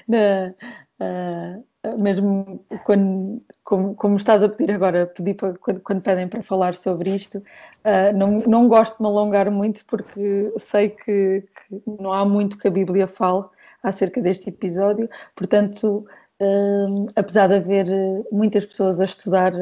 na, 0.06 0.54
uh, 1.00 1.98
mesmo 1.98 2.64
quando, 2.84 3.42
como, 3.64 3.94
como, 3.94 4.16
estás 4.16 4.44
a 4.44 4.48
pedir 4.48 4.72
agora, 4.72 5.06
pedir 5.06 5.34
para, 5.34 5.54
quando, 5.54 5.80
quando, 5.80 6.02
pedem 6.02 6.28
para 6.28 6.42
falar 6.42 6.74
sobre 6.74 7.10
isto, 7.10 7.38
uh, 7.38 8.14
não, 8.14 8.40
não 8.40 8.68
gosto 8.68 8.98
de 8.98 9.02
me 9.02 9.08
alongar 9.08 9.50
muito 9.50 9.84
porque 9.86 10.52
sei 10.58 10.90
que, 10.90 11.42
que, 11.68 11.82
não 12.00 12.12
há 12.12 12.24
muito 12.24 12.58
que 12.58 12.68
a 12.68 12.70
Bíblia 12.70 13.08
fale 13.08 13.44
acerca 13.82 14.20
deste 14.20 14.50
episódio, 14.50 15.08
portanto, 15.34 16.06
uh, 16.42 17.06
apesar 17.16 17.46
de 17.48 17.54
haver 17.54 17.86
muitas 18.30 18.66
pessoas 18.66 19.00
a 19.00 19.06
estudar 19.06 19.54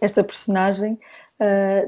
esta 0.00 0.22
personagem, 0.22 0.98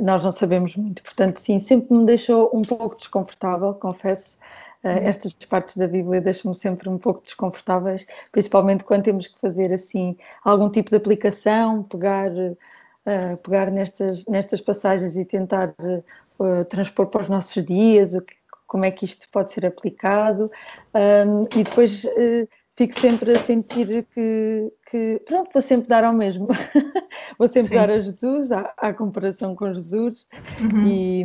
nós 0.01 0.25
não 0.25 0.33
sabemos 0.33 0.75
muito, 0.77 1.03
portanto, 1.03 1.39
sim, 1.39 1.61
sempre 1.61 1.95
me 1.95 2.07
deixou 2.07 2.51
um 2.55 2.63
pouco 2.63 2.97
desconfortável, 2.97 3.75
confesso, 3.75 4.39
estas 4.83 5.33
partes 5.33 5.77
da 5.77 5.87
Bíblia 5.87 6.21
deixam-me 6.21 6.57
sempre 6.57 6.89
um 6.89 6.99
pouco 6.99 7.23
desconfortáveis, 7.23 8.07
principalmente 8.31 8.85
quando 8.85 9.05
temos 9.05 9.27
que 9.27 9.39
fazer 9.41 9.73
assim 9.73 10.17
algum 10.45 10.69
tipo 10.69 10.91
de 10.91 10.97
aplicação, 10.97 11.83
pegar, 11.85 12.31
uh, 12.31 13.37
pegar 13.43 13.71
nestas, 13.71 14.27
nestas 14.27 14.61
passagens 14.61 15.17
e 15.17 15.25
tentar 15.25 15.75
uh, 15.79 16.65
transpor 16.65 17.07
para 17.07 17.23
os 17.23 17.29
nossos 17.29 17.65
dias, 17.65 18.15
o 18.15 18.23
que, 18.23 18.35
como 18.67 18.85
é 18.85 18.91
que 18.91 19.05
isto 19.05 19.29
pode 19.31 19.53
ser 19.53 19.67
aplicado, 19.67 20.51
um, 20.95 21.43
e 21.59 21.63
depois 21.63 22.07
fico 22.75 22.99
sempre 22.99 23.37
a 23.37 23.39
sentir 23.41 24.07
que, 24.15 24.73
que, 24.91 25.23
pronto, 25.27 25.51
vou 25.53 25.63
sempre 25.63 25.89
dar 25.89 26.05
ao 26.05 26.13
mesmo. 26.13 26.49
vou 27.39 27.49
sempre 27.49 27.69
Sim. 27.69 27.75
dar 27.75 27.91
a 27.91 28.01
Jesus, 28.01 28.51
à, 28.51 28.73
à 28.77 28.93
comparação 28.93 29.55
com 29.55 29.73
Jesus, 29.73 30.27
uhum. 30.59 30.87
e, 30.87 31.25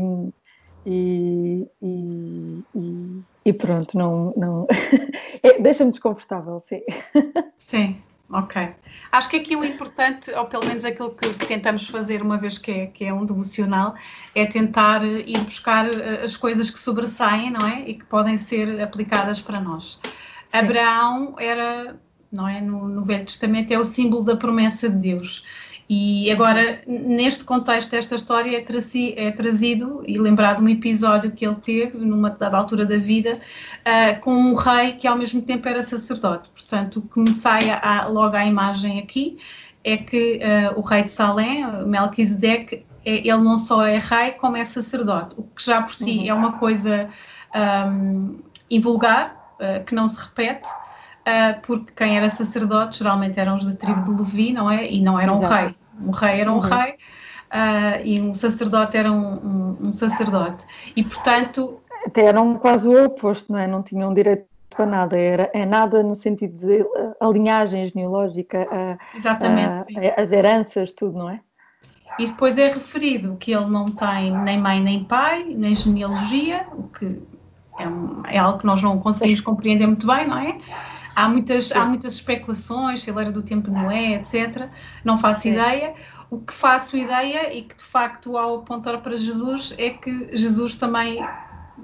e, 0.90 1.70
e, 1.82 2.64
e, 2.74 3.22
e 3.44 3.54
pronto, 3.54 3.98
não, 3.98 4.34
não... 4.38 4.66
é, 5.44 5.60
deixa-me 5.60 5.92
desconfortável, 5.92 6.62
sim. 6.62 6.82
Sim, 7.60 7.98
ok. 8.30 8.70
Acho 9.12 9.28
que 9.30 9.36
aqui 9.36 9.54
o 9.58 9.66
importante, 9.66 10.32
ou 10.32 10.46
pelo 10.46 10.66
menos 10.66 10.86
aquilo 10.86 11.14
que 11.14 11.46
tentamos 11.46 11.90
fazer 11.90 12.22
uma 12.22 12.38
vez 12.38 12.58
que 12.58 12.72
é, 12.72 12.86
que 12.88 13.04
é 13.04 13.14
um 13.14 13.26
devocional, 13.26 13.96
é 14.34 14.46
tentar 14.46 15.04
ir 15.04 15.40
buscar 15.40 15.94
eh, 15.94 16.24
as 16.24 16.38
coisas 16.38 16.70
que 16.70 16.80
sobressaem, 16.80 17.52
não 17.52 17.68
é? 17.68 17.82
E 17.82 17.96
que 17.96 18.06
podem 18.06 18.38
ser 18.38 18.82
aplicadas 18.82 19.42
para 19.42 19.60
nós. 19.60 20.00
Sim. 20.02 20.58
Abraão 20.58 21.36
era, 21.38 22.00
não 22.32 22.48
é? 22.48 22.62
No, 22.62 22.88
no 22.88 23.04
Velho 23.04 23.26
Testamento 23.26 23.72
é 23.74 23.78
o 23.78 23.84
símbolo 23.84 24.24
da 24.24 24.38
promessa 24.38 24.90
de 24.90 24.96
Deus. 24.96 25.44
E 25.90 26.30
agora, 26.30 26.82
neste 26.86 27.46
contexto, 27.46 27.94
esta 27.94 28.16
história 28.16 28.58
é, 28.58 28.60
trazi, 28.60 29.14
é 29.16 29.32
trazido 29.32 30.04
e 30.06 30.20
lembrado 30.20 30.62
um 30.62 30.68
episódio 30.68 31.32
que 31.32 31.46
ele 31.46 31.56
teve, 31.56 31.98
numa 31.98 32.30
dada 32.30 32.58
altura 32.58 32.86
da 32.86 32.98
vida, 32.98 33.40
uh, 33.40 34.20
com 34.20 34.34
um 34.34 34.54
rei 34.54 34.94
que 34.94 35.08
ao 35.08 35.18
mesmo 35.18 35.42
tempo 35.42 35.68
era 35.68 35.82
sacerdote. 35.82 36.50
Portanto, 36.50 37.00
o 37.00 37.02
que 37.04 37.20
me 37.20 37.32
sai 37.32 37.70
a, 37.70 38.06
logo 38.08 38.36
à 38.36 38.46
imagem 38.46 39.00
aqui 39.00 39.38
é 39.82 39.96
que 39.96 40.42
uh, 40.44 40.78
o 40.78 40.82
rei 40.82 41.04
de 41.04 41.12
Salém, 41.14 41.66
Melquisedeque, 41.86 42.86
é, 43.06 43.20
ele 43.20 43.38
não 43.38 43.58
só 43.58 43.86
é 43.86 43.98
rei, 43.98 44.32
como 44.32 44.58
é 44.58 44.66
sacerdote, 44.66 45.36
o 45.38 45.44
que 45.44 45.64
já 45.66 45.82
por 45.82 45.94
si 45.94 46.18
uhum. 46.18 46.28
é 46.28 46.34
uma 46.34 46.52
coisa 46.60 47.10
um, 47.56 48.40
invulgar, 48.70 49.56
uh, 49.62 49.82
que 49.86 49.96
não 49.96 50.10
se 50.10 50.20
repete, 50.20 50.68
porque 51.66 51.92
quem 51.96 52.18
era 52.18 52.30
sacerdote 52.30 53.00
geralmente 53.00 53.40
eram 53.40 53.56
os 53.56 53.66
da 53.66 53.76
tribo 53.76 54.04
de 54.04 54.22
Levi, 54.22 54.54
não 54.54 54.70
é? 54.70 54.90
E 54.90 55.02
não 55.02 55.20
era 55.20 55.34
um 55.34 55.40
rei. 55.40 55.76
Um 56.00 56.12
rei 56.12 56.42
era 56.42 56.52
um 56.52 56.56
uhum. 56.56 56.62
rei 56.62 56.92
uh, 56.92 58.02
e 58.04 58.22
um 58.22 58.34
sacerdote 58.34 58.98
era 58.98 59.12
um, 59.12 59.34
um, 59.34 59.78
um, 59.88 59.92
sacerdote. 59.92 60.64
E 60.96 61.04
portanto. 61.04 61.82
Até 62.06 62.26
eram 62.26 62.56
quase 62.56 62.88
o 62.88 63.06
oposto, 63.06 63.52
não 63.52 63.60
é? 63.60 63.68
Não 63.68 63.84
tinham 63.84 64.14
direito 64.14 64.48
a 64.78 64.86
nada, 64.86 65.18
era, 65.18 65.50
é 65.54 65.66
nada 65.66 66.04
no 66.04 66.14
sentido 66.14 66.56
de 66.56 66.86
a 67.20 67.28
linhagem 67.28 67.86
genealógica, 67.86 68.68
a, 68.72 69.18
Exatamente, 69.18 69.98
a, 69.98 70.22
as 70.22 70.32
heranças, 70.32 70.94
tudo, 70.94 71.18
não 71.18 71.30
é? 71.30 71.40
E 72.20 72.28
depois 72.28 72.58
é 72.58 72.68
referido 72.68 73.36
que 73.38 73.54
ele 73.54 73.66
não 73.66 73.88
tem 73.88 74.32
nem 74.32 74.60
mãe 74.60 74.82
nem 74.82 75.04
pai, 75.04 75.44
nem 75.46 75.76
genealogia, 75.76 76.68
o 76.74 76.84
que 76.84 77.22
é, 77.80 78.36
é 78.36 78.38
algo 78.38 78.60
que 78.60 78.66
nós 78.66 78.82
não 78.82 79.00
conseguimos 79.00 79.42
compreender 79.42 79.86
muito 79.88 80.08
bem, 80.08 80.28
não 80.28 80.38
é? 80.38 80.58
Há 81.18 81.28
muitas, 81.28 81.72
há 81.72 81.84
muitas 81.84 82.14
especulações, 82.14 83.02
se 83.02 83.10
ele 83.10 83.20
era 83.20 83.32
do 83.32 83.42
tempo 83.42 83.72
de 83.72 83.76
Noé, 83.76 84.14
etc. 84.14 84.70
Não 85.04 85.18
faço 85.18 85.42
Sim. 85.42 85.54
ideia. 85.54 85.96
O 86.30 86.38
que 86.38 86.54
faço 86.54 86.96
ideia 86.96 87.52
e 87.52 87.64
que 87.64 87.76
de 87.76 87.84
facto 87.84 88.38
ao 88.38 88.58
apontar 88.58 89.02
para 89.02 89.18
Jesus 89.18 89.74
é 89.80 89.90
que 89.90 90.30
Jesus 90.32 90.76
também, 90.76 91.28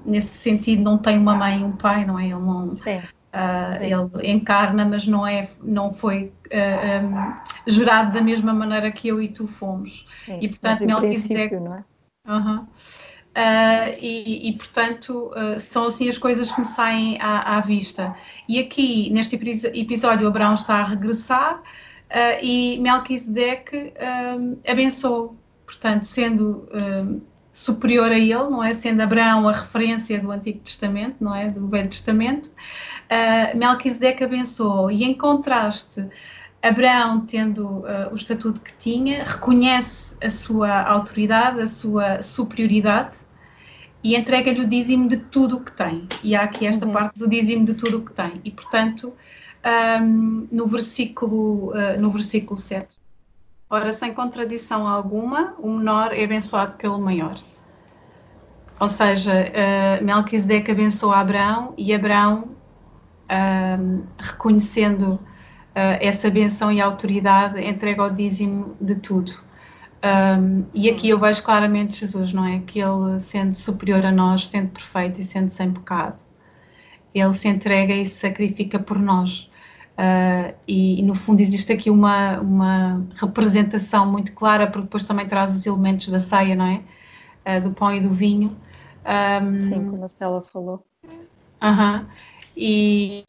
nesse 0.06 0.38
sentido, 0.38 0.84
não 0.84 0.98
tem 0.98 1.18
uma 1.18 1.34
mãe 1.34 1.62
e 1.62 1.64
um 1.64 1.72
pai, 1.72 2.04
não 2.04 2.16
é? 2.16 2.26
Ele 2.26 2.34
não. 2.34 2.76
Sim. 2.76 2.98
Uh, 2.98 3.82
ele 3.82 4.30
encarna, 4.30 4.84
mas 4.84 5.04
não, 5.04 5.26
é, 5.26 5.48
não 5.60 5.92
foi 5.92 6.32
uh, 6.46 6.50
ah, 6.52 7.02
um, 7.02 7.68
gerado 7.68 8.12
da 8.12 8.20
mesma 8.20 8.54
maneira 8.54 8.92
que 8.92 9.08
eu 9.08 9.20
e 9.20 9.26
tu 9.26 9.48
fomos. 9.48 10.06
Sim, 10.26 10.38
e 10.40 10.48
portanto, 10.48 10.86
Melquisedeque. 10.86 11.56
Não 11.56 11.74
é? 11.74 11.84
Uh 12.24 12.38
-huh. 12.38 12.66
Uh, 13.34 13.98
e, 14.00 14.48
e, 14.48 14.52
portanto, 14.52 15.32
uh, 15.32 15.58
são 15.58 15.88
assim 15.88 16.08
as 16.08 16.16
coisas 16.16 16.52
que 16.52 16.60
me 16.60 16.66
saem 16.66 17.18
à, 17.20 17.56
à, 17.56 17.60
vista. 17.60 18.14
E 18.48 18.60
aqui, 18.60 19.10
neste 19.10 19.34
episódio, 19.34 20.28
Abraão 20.28 20.54
está 20.54 20.74
a 20.76 20.84
regressar 20.84 21.56
uh, 21.56 21.62
e 22.40 22.78
Melquisedeque 22.78 23.92
abençoou, 24.68 25.36
portanto, 25.66 26.04
sendo 26.04 26.68
superior 27.52 28.12
a 28.12 28.18
ele, 28.18 28.34
não 28.34 28.62
é? 28.62 28.72
Sendo 28.72 29.00
Abraão 29.00 29.48
a 29.48 29.52
referência 29.52 30.20
do 30.20 30.30
Antigo 30.30 30.60
Testamento, 30.60 31.16
não 31.20 31.34
é? 31.34 31.48
Do 31.48 31.66
Velho 31.66 31.88
Testamento, 31.88 32.46
uh, 32.46 33.58
Melquisedeque 33.58 34.22
abençoou. 34.22 34.92
E 34.92 35.02
em 35.02 35.12
contraste, 35.12 36.06
Abraão, 36.62 37.26
tendo 37.26 37.84
o 38.10 38.14
estatuto 38.14 38.60
que 38.60 38.72
tinha, 38.78 39.22
reconhece 39.24 40.16
a 40.22 40.30
sua 40.30 40.82
autoridade, 40.82 41.60
a 41.60 41.68
sua 41.68 42.22
superioridade 42.22 43.23
e 44.04 44.14
entrega-lhe 44.14 44.60
o 44.60 44.68
dízimo 44.68 45.08
de 45.08 45.16
tudo 45.16 45.56
o 45.56 45.60
que 45.64 45.72
tem. 45.72 46.06
E 46.22 46.36
há 46.36 46.42
aqui 46.42 46.66
esta 46.66 46.84
uhum. 46.84 46.92
parte 46.92 47.18
do 47.18 47.26
dízimo 47.26 47.64
de 47.64 47.72
tudo 47.72 47.98
o 47.98 48.04
que 48.04 48.12
tem. 48.12 48.38
E, 48.44 48.50
portanto, 48.50 49.14
um, 50.02 50.46
no, 50.52 50.66
versículo, 50.66 51.70
uh, 51.70 51.98
no 51.98 52.10
versículo 52.10 52.54
7, 52.54 52.98
ora, 53.70 53.90
sem 53.92 54.12
contradição 54.12 54.86
alguma, 54.86 55.54
o 55.58 55.70
menor 55.70 56.12
é 56.12 56.22
abençoado 56.22 56.74
pelo 56.76 57.00
maior. 57.00 57.40
Ou 58.78 58.88
seja, 58.90 59.32
uh, 59.32 60.04
Melquisedeque 60.04 60.70
abençoa 60.70 61.16
Abraão 61.16 61.72
e 61.78 61.94
Abraão, 61.94 62.50
um, 63.80 64.02
reconhecendo 64.18 65.12
uh, 65.12 65.20
essa 65.98 66.28
benção 66.28 66.70
e 66.70 66.78
autoridade, 66.78 67.58
entrega 67.66 68.02
o 68.02 68.10
dízimo 68.10 68.76
de 68.78 68.96
tudo. 68.96 69.43
Um, 70.04 70.66
e 70.74 70.90
aqui 70.90 71.08
eu 71.08 71.18
vejo 71.18 71.42
claramente 71.42 72.00
Jesus, 72.00 72.32
não 72.32 72.44
é? 72.44 72.58
Que 72.60 72.80
ele, 72.80 73.18
sendo 73.18 73.54
superior 73.54 74.04
a 74.04 74.12
nós, 74.12 74.48
sendo 74.48 74.68
perfeito 74.68 75.18
e 75.20 75.24
sendo 75.24 75.50
sem 75.50 75.72
pecado, 75.72 76.22
ele 77.14 77.32
se 77.32 77.48
entrega 77.48 77.94
e 77.94 78.04
se 78.04 78.20
sacrifica 78.20 78.78
por 78.78 78.98
nós. 78.98 79.50
Uh, 79.96 80.52
e, 80.68 81.02
no 81.02 81.14
fundo 81.14 81.40
existe 81.40 81.72
aqui 81.72 81.88
uma, 81.88 82.40
uma 82.40 83.06
representação 83.14 84.10
muito 84.10 84.32
clara, 84.32 84.66
porque 84.66 84.82
depois 84.82 85.04
também 85.04 85.26
traz 85.26 85.54
os 85.54 85.64
elementos 85.64 86.10
da 86.10 86.20
ceia, 86.20 86.54
não 86.54 86.66
é? 86.66 87.56
Uh, 87.58 87.60
do 87.62 87.70
pão 87.70 87.94
e 87.94 88.00
do 88.00 88.10
vinho. 88.10 88.54
Um, 89.06 89.62
Sim, 89.62 89.90
como 89.90 90.04
a 90.04 90.08
Stella 90.08 90.42
falou. 90.52 90.84
Uh 91.04 91.66
-huh. 91.66 92.06
e, 92.56 93.24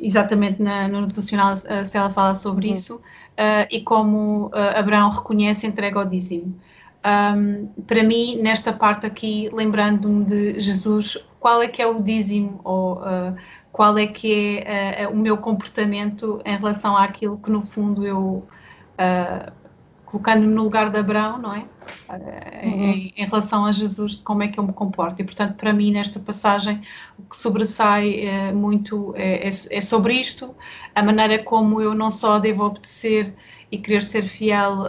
exatamente 0.00 0.62
na, 0.62 0.88
no 0.88 1.06
devocional 1.06 1.54
a 1.68 1.84
Stella 1.84 2.10
fala 2.10 2.34
sobre 2.34 2.68
uhum. 2.68 2.74
isso, 2.74 2.96
uh, 2.96 3.66
e 3.70 3.80
como 3.80 4.50
Abraão 4.74 5.10
reconhece 5.10 5.66
entrega 5.66 5.98
ao 5.98 6.06
dízimo. 6.06 6.58
Um, 7.06 7.68
para 7.82 8.02
mim, 8.02 8.36
nesta 8.42 8.72
parte 8.72 9.06
aqui, 9.06 9.48
lembrando-me 9.52 10.24
de 10.24 10.58
Jesus, 10.58 11.16
qual 11.38 11.62
é 11.62 11.68
que 11.68 11.80
é 11.80 11.86
o 11.86 12.02
dízimo, 12.02 12.60
ou 12.64 13.00
qual 13.76 13.98
é 13.98 14.06
que 14.06 14.62
é 14.64 15.06
uh, 15.06 15.12
o 15.12 15.16
meu 15.18 15.36
comportamento 15.36 16.40
em 16.46 16.56
relação 16.56 16.96
àquilo 16.96 17.36
que 17.36 17.50
no 17.50 17.62
fundo 17.62 18.06
eu 18.06 18.42
uh, 18.96 19.52
colocando-me 20.16 20.52
no 20.52 20.62
lugar 20.62 20.90
de 20.90 20.98
Abraão, 20.98 21.38
não 21.38 21.54
é? 21.54 21.64
Uh, 22.08 22.66
uhum. 22.66 22.84
em, 22.84 23.14
em, 23.16 23.24
relação 23.24 23.66
a 23.66 23.72
Jesus, 23.72 24.12
de 24.12 24.22
como 24.22 24.42
é 24.42 24.48
que 24.48 24.58
eu 24.58 24.64
me 24.64 24.72
comporto. 24.72 25.20
E 25.20 25.24
portanto, 25.24 25.54
para 25.54 25.72
mim, 25.72 25.92
nesta 25.92 26.18
passagem, 26.18 26.82
o 27.18 27.22
que 27.22 27.36
sobressai 27.36 28.52
muito 28.54 29.12
é, 29.16 29.48
é, 29.48 29.48
é, 29.48 29.80
sobre 29.80 30.14
isto, 30.14 30.54
a 30.94 31.02
maneira 31.02 31.42
como 31.42 31.80
eu 31.80 31.94
não 31.94 32.10
só 32.10 32.38
devo 32.38 32.64
obedecer 32.64 33.34
e 33.70 33.78
querer 33.78 34.04
ser 34.04 34.24
fiel 34.24 34.86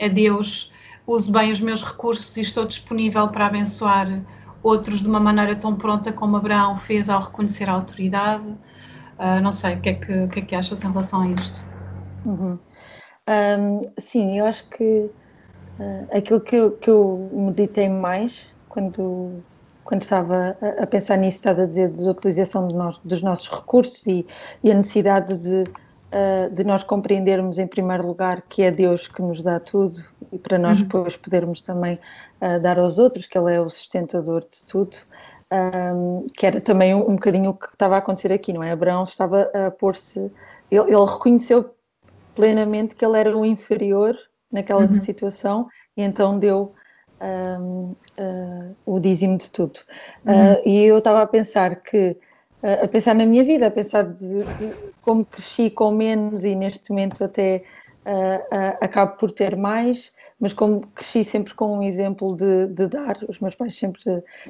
a 0.00 0.08
Deus, 0.08 0.72
use 1.06 1.30
bem 1.30 1.52
os 1.52 1.60
meus 1.60 1.82
recursos 1.82 2.36
e 2.36 2.40
estou 2.40 2.64
disponível 2.64 3.28
para 3.28 3.46
abençoar 3.46 4.22
outros 4.62 5.00
de 5.00 5.08
uma 5.08 5.20
maneira 5.20 5.54
tão 5.54 5.76
pronta 5.76 6.10
como 6.10 6.36
Abraão 6.36 6.78
fez 6.78 7.10
ao 7.10 7.20
reconhecer 7.20 7.68
a 7.68 7.72
autoridade. 7.72 8.46
Uh, 9.18 9.40
não 9.42 9.52
sei, 9.52 9.74
o 9.76 9.80
que, 9.80 9.90
é 9.90 9.94
que, 9.94 10.12
o 10.24 10.28
que 10.28 10.38
é 10.40 10.42
que 10.42 10.54
achas 10.54 10.82
em 10.82 10.90
relação 10.90 11.20
a 11.20 11.28
isto? 11.28 11.64
Uhum. 12.24 12.58
Um, 13.28 13.90
sim, 13.98 14.38
eu 14.38 14.46
acho 14.46 14.68
que 14.68 15.10
uh, 15.78 16.08
aquilo 16.12 16.40
que 16.40 16.56
eu, 16.56 16.72
que 16.72 16.90
eu 16.90 17.30
meditei 17.32 17.88
mais 17.88 18.50
quando, 18.68 19.42
quando 19.82 20.02
estava 20.02 20.56
a, 20.60 20.82
a 20.82 20.86
pensar 20.86 21.16
nisso, 21.16 21.38
estás 21.38 21.58
a 21.58 21.66
dizer, 21.66 21.88
da 21.90 22.10
utilização 22.10 22.68
dos 23.04 23.22
nossos 23.22 23.48
recursos 23.48 24.06
e, 24.06 24.26
e 24.62 24.70
a 24.70 24.74
necessidade 24.74 25.36
de 25.36 25.64
uh, 26.14 26.54
de 26.54 26.64
nós 26.64 26.84
compreendermos, 26.84 27.58
em 27.58 27.66
primeiro 27.66 28.06
lugar, 28.06 28.42
que 28.48 28.62
é 28.62 28.70
Deus 28.70 29.08
que 29.08 29.20
nos 29.20 29.42
dá 29.42 29.58
tudo 29.58 30.04
e 30.32 30.38
para 30.38 30.58
nós 30.58 30.78
uhum. 30.78 30.84
depois 30.84 31.16
podermos 31.16 31.60
também 31.60 31.98
uh, 32.40 32.60
dar 32.60 32.78
aos 32.78 32.98
outros, 32.98 33.26
que 33.26 33.36
Ele 33.36 33.54
é 33.54 33.60
o 33.60 33.68
sustentador 33.68 34.42
de 34.42 34.64
tudo. 34.66 34.96
Um, 35.52 36.26
que 36.36 36.46
era 36.46 36.60
também 36.60 36.94
um, 36.94 37.10
um 37.10 37.14
bocadinho 37.14 37.50
o 37.50 37.54
que 37.54 37.66
estava 37.66 37.94
a 37.94 37.98
acontecer 37.98 38.32
aqui, 38.32 38.52
não 38.52 38.62
é? 38.62 38.72
Abraão 38.72 39.04
estava 39.04 39.42
a 39.54 39.70
pôr-se, 39.70 40.18
ele, 40.70 40.88
ele, 40.88 41.04
reconheceu 41.04 41.70
plenamente 42.34 42.94
que 42.94 43.04
ele 43.04 43.18
era 43.18 43.36
o 43.36 43.44
inferior 43.44 44.16
naquela 44.50 44.82
uhum. 44.82 45.00
situação 45.00 45.68
e 45.96 46.02
então 46.02 46.38
deu 46.38 46.68
um, 47.20 47.94
uh, 48.18 48.76
o 48.84 49.00
dízimo 49.00 49.38
de 49.38 49.50
tudo. 49.50 49.80
Uhum. 50.26 50.52
Uh, 50.52 50.62
e 50.64 50.84
eu 50.84 50.98
estava 50.98 51.22
a 51.22 51.26
pensar 51.26 51.76
que 51.76 52.16
a 52.82 52.88
pensar 52.88 53.14
na 53.14 53.26
minha 53.26 53.44
vida, 53.44 53.66
a 53.66 53.70
pensar 53.70 54.04
de, 54.04 54.42
de 54.42 54.74
como 55.02 55.22
cresci 55.22 55.68
com 55.68 55.90
menos 55.90 56.44
e 56.44 56.54
neste 56.54 56.90
momento 56.90 57.22
até 57.22 57.62
uh, 58.06 58.56
uh, 58.56 58.78
acabo 58.80 59.18
por 59.18 59.30
ter 59.30 59.54
mais, 59.54 60.14
mas 60.40 60.54
como 60.54 60.80
cresci 60.94 61.24
sempre 61.24 61.54
com 61.54 61.78
um 61.78 61.82
exemplo 61.82 62.34
de, 62.34 62.68
de 62.68 62.86
dar, 62.86 63.18
os 63.28 63.38
meus 63.38 63.54
pais 63.54 63.76
sempre, 63.76 64.00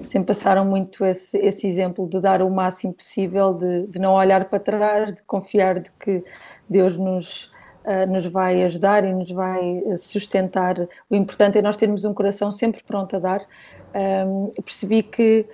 sempre 0.06 0.28
passaram 0.28 0.64
muito 0.64 1.04
esse, 1.04 1.36
esse 1.38 1.66
exemplo 1.66 2.08
de 2.08 2.20
dar 2.20 2.40
o 2.40 2.50
máximo 2.50 2.94
possível, 2.94 3.52
de, 3.54 3.88
de, 3.88 3.98
não 3.98 4.14
olhar 4.14 4.44
para 4.44 4.60
trás, 4.60 5.12
de 5.12 5.22
confiar 5.24 5.80
de 5.80 5.90
que 5.92 6.24
Deus 6.68 6.96
nos, 6.96 7.50
uh, 7.84 8.10
nos 8.10 8.26
vai 8.26 8.62
ajudar 8.64 9.04
e 9.04 9.12
nos 9.12 9.30
vai 9.30 9.82
sustentar. 9.96 10.76
O 11.08 11.14
importante 11.14 11.58
é 11.58 11.62
nós 11.62 11.76
termos 11.76 12.04
um 12.04 12.14
coração 12.14 12.50
sempre 12.52 12.82
pronto 12.82 13.16
a 13.16 13.18
dar. 13.18 13.46
Um, 13.94 14.50
percebi 14.62 15.02
que 15.02 15.46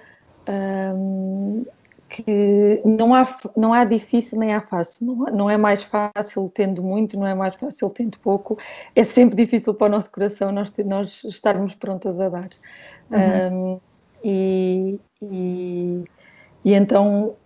um, 0.49 1.65
que 2.11 2.83
não 2.85 3.15
há, 3.15 3.27
não 3.57 3.73
há 3.73 3.85
difícil 3.85 4.39
nem 4.39 4.53
há 4.53 4.61
fácil. 4.61 5.07
Não, 5.07 5.15
não 5.27 5.51
é 5.51 5.57
mais 5.57 5.83
fácil 5.85 6.51
tendo 6.53 6.83
muito, 6.83 7.17
não 7.17 7.27
é 7.27 7.35
mais 7.35 7.55
fácil 7.55 7.89
tendo 7.89 8.19
pouco. 8.19 8.59
É 8.95 9.05
sempre 9.05 9.37
difícil 9.37 9.73
para 9.73 9.87
o 9.87 9.91
nosso 9.91 10.11
coração 10.11 10.51
nós, 10.51 10.73
nós 10.85 11.23
estarmos 11.25 11.75
prontas 11.75 12.19
a 12.21 12.29
dar. 12.29 12.51
Uhum. 13.11 13.75
Um, 13.75 13.81
e, 14.25 15.01
e, 15.23 16.05
e, 16.65 16.75
então 16.75 17.37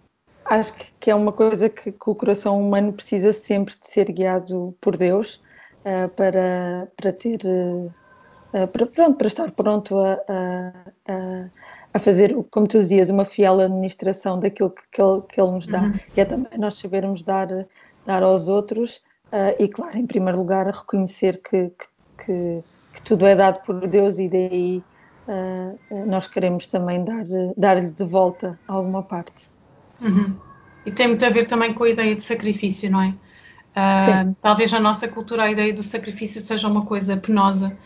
acho 0.61 0.75
que, 1.01 1.11
é 1.11 1.15
uma 1.15 1.33
coisa 1.33 1.69
que, 1.69 1.93
que, 1.93 2.11
o 2.11 2.15
coração 2.15 2.61
humano 2.61 2.93
precisa 2.93 3.33
sempre 3.33 3.75
de 3.75 3.87
ser 3.87 4.11
guiado 4.11 4.77
por 4.81 4.97
Deus 4.97 5.41
uh, 5.81 6.09
para, 6.11 6.89
para 6.97 7.13
ter. 7.13 7.41
Uh, 7.45 7.93
para, 8.73 8.87
pronto, 8.87 9.17
para 9.17 9.27
estar 9.27 9.51
pronto 9.51 9.99
a, 9.99 10.13
a, 11.09 11.45
a 11.93 11.99
fazer, 11.99 12.33
como 12.53 12.69
tu 12.69 12.79
dizias, 12.79 13.11
uma 13.11 13.25
fiel 13.25 13.59
administração 13.61 14.39
daquilo 14.39 14.71
que, 14.71 14.83
que, 14.93 15.03
ele, 15.03 15.23
que 15.23 15.41
ele 15.41 15.51
nos 15.51 15.67
dá, 15.67 15.83
uhum. 15.83 15.93
que 16.15 16.21
é 16.21 16.25
também 16.25 16.57
nós 16.57 16.79
sabermos 16.79 17.25
dar, 17.25 17.49
dar 18.07 18.23
aos 18.23 18.47
outros 18.47 18.99
uh, 19.33 19.61
e, 19.61 19.67
claro, 19.67 19.99
em 19.99 20.07
primeiro 20.07 20.39
lugar, 20.39 20.67
reconhecer 20.69 21.41
que, 21.43 21.73
que, 22.25 22.63
que, 22.93 23.03
tudo 23.03 23.27
é 23.27 23.35
dado 23.35 23.61
por 23.65 23.85
Deus 23.89 24.21
e 24.21 24.29
daí 24.29 24.83
nós 26.07 26.29
queremos 26.29 26.67
também 26.67 27.03
dar, 27.03 27.25
dar-lhe 27.57 27.89
de 27.89 28.05
volta 28.05 28.57
alguma 28.69 29.03
parte. 29.03 29.49
Uhum. 30.01 30.37
E 30.87 30.93
tem 30.93 31.09
muito 31.09 31.25
a 31.25 31.31
ver 31.31 31.47
também 31.47 31.73
com 31.73 31.85
a 31.85 31.89
ideia 31.89 32.15
de 32.15 32.23
sacrifício, 32.23 32.91
não 32.91 33.01
é? 33.01 33.15
Uh, 33.75 34.37
talvez 34.41 34.71
na 34.71 34.79
nossa 34.79 35.09
cultura 35.09 35.45
a 35.45 35.51
ideia 35.51 35.73
do 35.73 35.83
sacrifício 35.83 36.41
seja 36.41 36.69
uma 36.69 36.85
coisa 36.85 37.17
penosa, 37.17 37.77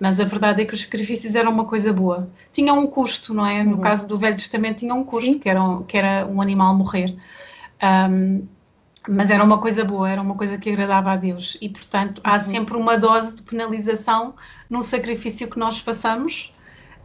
mas 0.00 0.18
a 0.18 0.24
verdade 0.24 0.62
é 0.62 0.64
que 0.64 0.74
os 0.74 0.80
sacrifícios 0.80 1.34
eram 1.34 1.52
uma 1.52 1.64
coisa 1.64 1.92
boa. 1.92 2.28
Tinham 2.52 2.78
um 2.78 2.86
custo, 2.86 3.32
não 3.32 3.46
é? 3.46 3.62
No 3.62 3.76
uhum. 3.76 3.80
caso 3.80 4.08
do 4.08 4.18
Velho 4.18 4.36
Testamento, 4.36 4.78
tinha 4.78 4.94
um 4.94 5.04
custo, 5.04 5.38
que 5.38 5.48
era, 5.48 5.62
um, 5.62 5.82
que 5.82 5.96
era 5.96 6.26
um 6.26 6.40
animal 6.40 6.74
morrer. 6.74 7.16
Um, 7.82 8.46
mas 9.08 9.30
era 9.30 9.42
uma 9.42 9.58
coisa 9.58 9.84
boa, 9.84 10.10
era 10.10 10.20
uma 10.20 10.34
coisa 10.34 10.58
que 10.58 10.68
agradava 10.68 11.12
a 11.12 11.16
Deus. 11.16 11.56
E, 11.60 11.68
portanto, 11.68 12.20
há 12.24 12.34
uhum. 12.34 12.40
sempre 12.40 12.76
uma 12.76 12.98
dose 12.98 13.36
de 13.36 13.42
penalização 13.42 14.34
no 14.68 14.82
sacrifício 14.82 15.48
que 15.48 15.58
nós 15.58 15.78
façamos, 15.78 16.52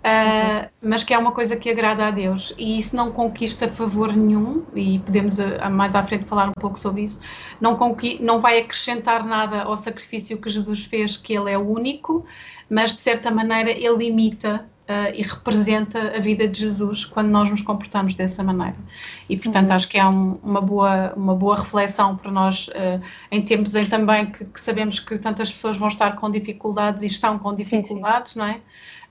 uh, 0.05 0.69
mas 0.81 1.03
que 1.03 1.13
é 1.13 1.17
uma 1.17 1.31
coisa 1.31 1.55
que 1.55 1.69
agrada 1.69 2.07
a 2.07 2.11
Deus. 2.11 2.53
E 2.57 2.77
isso 2.77 2.95
não 2.95 3.11
conquista 3.11 3.67
favor 3.67 4.13
nenhum, 4.13 4.63
e 4.75 4.99
podemos 4.99 5.39
a, 5.39 5.65
a 5.65 5.69
mais 5.69 5.95
à 5.95 6.03
frente 6.03 6.25
falar 6.25 6.49
um 6.49 6.53
pouco 6.53 6.79
sobre 6.79 7.03
isso, 7.03 7.19
não, 7.59 7.77
não 8.19 8.41
vai 8.41 8.59
acrescentar 8.59 9.25
nada 9.25 9.63
ao 9.63 9.77
sacrifício 9.77 10.37
que 10.37 10.49
Jesus 10.49 10.85
fez, 10.85 11.17
que 11.17 11.33
Ele 11.33 11.51
é 11.51 11.57
o 11.57 11.67
único, 11.67 12.25
mas 12.69 12.93
de 12.93 13.01
certa 13.01 13.29
maneira 13.29 13.69
ele 13.69 14.05
imita 14.05 14.65
uh, 14.91 15.13
e 15.13 15.21
representa 15.21 16.15
a 16.15 16.19
vida 16.19 16.47
de 16.47 16.59
Jesus 16.59 17.05
quando 17.05 17.29
nós 17.29 17.49
nos 17.49 17.61
comportamos 17.61 18.15
dessa 18.15 18.43
maneira. 18.43 18.77
E 19.29 19.37
portanto 19.37 19.69
uhum. 19.69 19.75
acho 19.75 19.87
que 19.87 19.97
é 19.97 20.05
um, 20.05 20.39
uma, 20.43 20.61
boa, 20.61 21.13
uma 21.15 21.35
boa 21.35 21.55
reflexão 21.57 22.15
para 22.15 22.31
nós 22.31 22.67
uh, 22.69 23.01
em 23.31 23.41
tempos 23.41 23.75
em 23.75 23.83
também 23.85 24.27
que, 24.27 24.45
que, 24.45 24.59
sabemos 24.59 24.99
que 24.99 25.17
tantas 25.17 25.51
pessoas 25.51 25.77
vão 25.77 25.87
estar 25.87 26.15
com 26.15 26.29
dificuldades 26.29 27.03
e 27.03 27.07
estão 27.07 27.37
com 27.37 27.53
dificuldades, 27.53 28.33
sim, 28.33 28.39
sim. 28.39 28.45
não 28.45 28.53
é? 28.53 28.61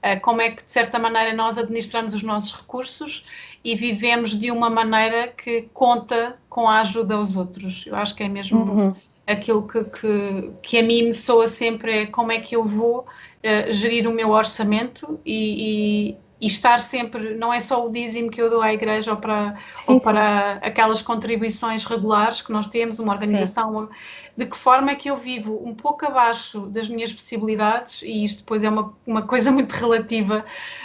Uh, 0.04 0.18
como 0.22 0.40
é 0.40 0.50
que 0.50 0.64
de 0.64 0.72
certa 0.72 0.98
maneira 0.98 1.34
nós 1.34 1.58
administramos 1.58 2.14
os 2.14 2.22
nossos 2.22 2.52
recursos 2.52 3.24
e 3.62 3.74
vivemos 3.74 4.38
de 4.38 4.50
uma 4.50 4.70
maneira 4.70 5.28
que 5.28 5.68
conta 5.74 6.38
com 6.48 6.68
a 6.68 6.80
ajuda 6.80 7.14
aos 7.14 7.36
outros. 7.36 7.84
Eu 7.86 7.96
acho 7.96 8.14
que 8.14 8.22
é 8.22 8.28
mesmo 8.28 8.60
uhum. 8.60 8.94
aquilo 9.26 9.66
que, 9.68 9.84
que, 9.84 10.50
que 10.62 10.78
a 10.78 10.82
mim 10.82 11.04
me 11.04 11.12
soa 11.12 11.48
sempre 11.48 11.98
é 11.98 12.06
como 12.06 12.32
é 12.32 12.38
que 12.38 12.56
eu 12.56 12.64
vou 12.64 13.00
uh, 13.00 13.72
gerir 13.72 14.08
o 14.08 14.12
meu 14.12 14.30
orçamento 14.30 15.20
e, 15.24 16.14
e, 16.14 16.16
e, 16.40 16.46
estar 16.46 16.80
sempre, 16.80 17.34
não 17.34 17.52
é 17.52 17.60
só 17.60 17.86
o 17.86 17.90
dízimo 17.90 18.30
que 18.30 18.40
eu 18.40 18.48
dou 18.48 18.62
à 18.62 18.72
igreja 18.72 19.12
ou 19.12 19.16
para, 19.16 19.56
sim, 19.72 19.82
ou 19.86 20.00
para 20.00 20.54
aquelas 20.62 21.02
contribuições 21.02 21.84
regulares 21.84 22.40
que 22.40 22.50
nós 22.52 22.68
temos, 22.68 22.98
uma 22.98 23.12
organização, 23.12 23.88
de 24.36 24.46
que 24.46 24.56
forma 24.56 24.90
é 24.90 24.94
que 24.94 25.10
eu 25.10 25.16
vivo 25.16 25.60
um 25.62 25.74
pouco 25.74 26.06
abaixo 26.06 26.60
das 26.68 26.88
minhas 26.88 27.12
possibilidades, 27.12 28.02
e 28.02 28.24
isto 28.24 28.38
depois 28.38 28.64
é 28.64 28.70
uma, 28.70 28.94
uma 29.06 29.22
coisa 29.22 29.52
muito 29.52 29.72
relativa, 29.72 30.44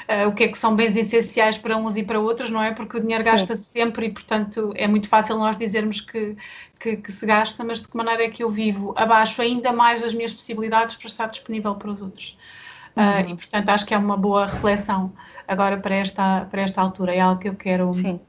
uh, 0.10 0.28
o 0.28 0.34
que 0.34 0.44
é 0.44 0.48
que 0.50 0.58
são 0.58 0.76
bens 0.76 0.96
essenciais 0.98 1.58
para 1.58 1.78
uns 1.78 1.96
e 1.96 2.04
para 2.04 2.20
outros, 2.20 2.50
não 2.50 2.62
é? 2.62 2.72
Porque 2.72 2.98
o 2.98 3.00
dinheiro 3.00 3.24
gasta-se 3.24 3.64
sempre 3.64 4.08
e, 4.08 4.10
portanto, 4.10 4.74
é 4.76 4.88
muito 4.88 5.08
fácil 5.08 5.38
nós 5.38 5.58
dizermos 5.58 6.02
que, 6.02 6.36
que, 6.80 6.98
que, 6.98 7.12
se 7.12 7.26
gasta, 7.26 7.64
mas 7.64 7.80
de 7.80 7.88
que 7.88 7.96
maneira 7.96 8.26
é 8.26 8.30
que 8.30 8.44
eu 8.44 8.50
vivo 8.50 8.94
abaixo 8.98 9.42
ainda 9.42 9.72
mais 9.72 10.02
das 10.02 10.14
minhas 10.14 10.34
possibilidades 10.34 10.96
para 10.96 11.08
estar 11.08 11.28
disponível 11.28 11.76
para 11.76 11.92
os 11.92 12.02
outros. 12.02 12.38
Ah, 12.96 13.20
uhum. 13.20 13.26
Uh, 13.26 13.30
e, 13.30 13.36
portanto, 13.36 13.70
acho 13.70 13.86
que 13.86 13.94
é 13.94 13.98
uma 13.98 14.18
boa 14.18 14.46
reflexão 14.46 15.12
agora 15.48 15.78
para 15.78 15.96
esta, 15.96 16.48
para 16.50 16.62
esta 16.62 16.82
altura. 16.82 17.14
É 17.16 17.20
algo 17.20 17.40
que 17.40 17.50
eu 17.50 17.56
quero, 17.56 17.94
Sim. 17.94 18.20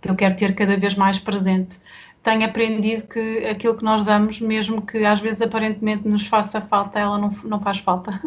que 0.00 0.10
eu 0.10 0.16
quero 0.16 0.36
ter 0.36 0.54
cada 0.54 0.76
vez 0.76 0.94
mais 0.94 1.18
presente. 1.18 1.78
tenho 2.22 2.44
aprendido 2.44 3.06
que 3.06 3.46
aquilo 3.46 3.76
que 3.76 3.84
nós 3.84 4.02
damos, 4.02 4.40
mesmo 4.40 4.82
que 4.82 5.04
às 5.04 5.20
vezes 5.20 5.42
aparentemente 5.42 6.08
nos 6.08 6.26
faça 6.26 6.60
falta, 6.60 6.98
ela 6.98 7.18
não, 7.18 7.30
não 7.44 7.60
faz 7.60 7.78
falta. 7.78 8.18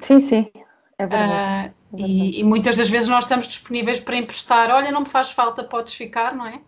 Sim, 0.00 0.20
sim, 0.20 0.50
é 0.98 1.06
verdade. 1.06 1.68
Uh, 1.92 1.98
é 1.98 2.00
e, 2.00 2.40
e, 2.40 2.44
muitas 2.44 2.76
das 2.76 2.88
vezes 2.88 3.08
nós 3.08 3.24
estamos 3.24 3.46
disponíveis 3.46 4.00
para 4.00 4.16
emprestar, 4.16 4.70
olha, 4.70 4.90
não 4.90 5.00
me 5.00 5.08
faz 5.08 5.30
falta, 5.30 5.62
podes 5.62 5.94
ficar, 5.94 6.34
não 6.34 6.46
é? 6.46 6.60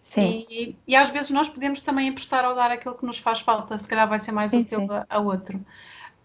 Sim. 0.00 0.46
E, 0.48 0.76
e 0.86 0.96
às 0.96 1.10
vezes 1.10 1.30
nós 1.30 1.48
podemos 1.48 1.82
também 1.82 2.08
emprestar 2.08 2.44
ou 2.44 2.54
dar 2.54 2.70
aquilo 2.70 2.94
que 2.94 3.04
nos 3.04 3.18
faz 3.18 3.40
falta, 3.40 3.76
se 3.76 3.88
calhar 3.88 4.08
vai 4.08 4.18
ser 4.18 4.32
mais 4.32 4.52
sim, 4.52 4.60
útil 4.60 4.80
sim. 4.80 4.88
A, 4.90 5.04
a, 5.08 5.18
outro. 5.18 5.60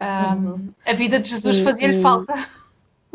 Um, 0.01 0.45
uhum. 0.45 0.69
A 0.85 0.93
vida 0.93 1.19
de 1.19 1.29
Jesus 1.29 1.59
fazia-lhe 1.59 2.01
falta. 2.01 2.33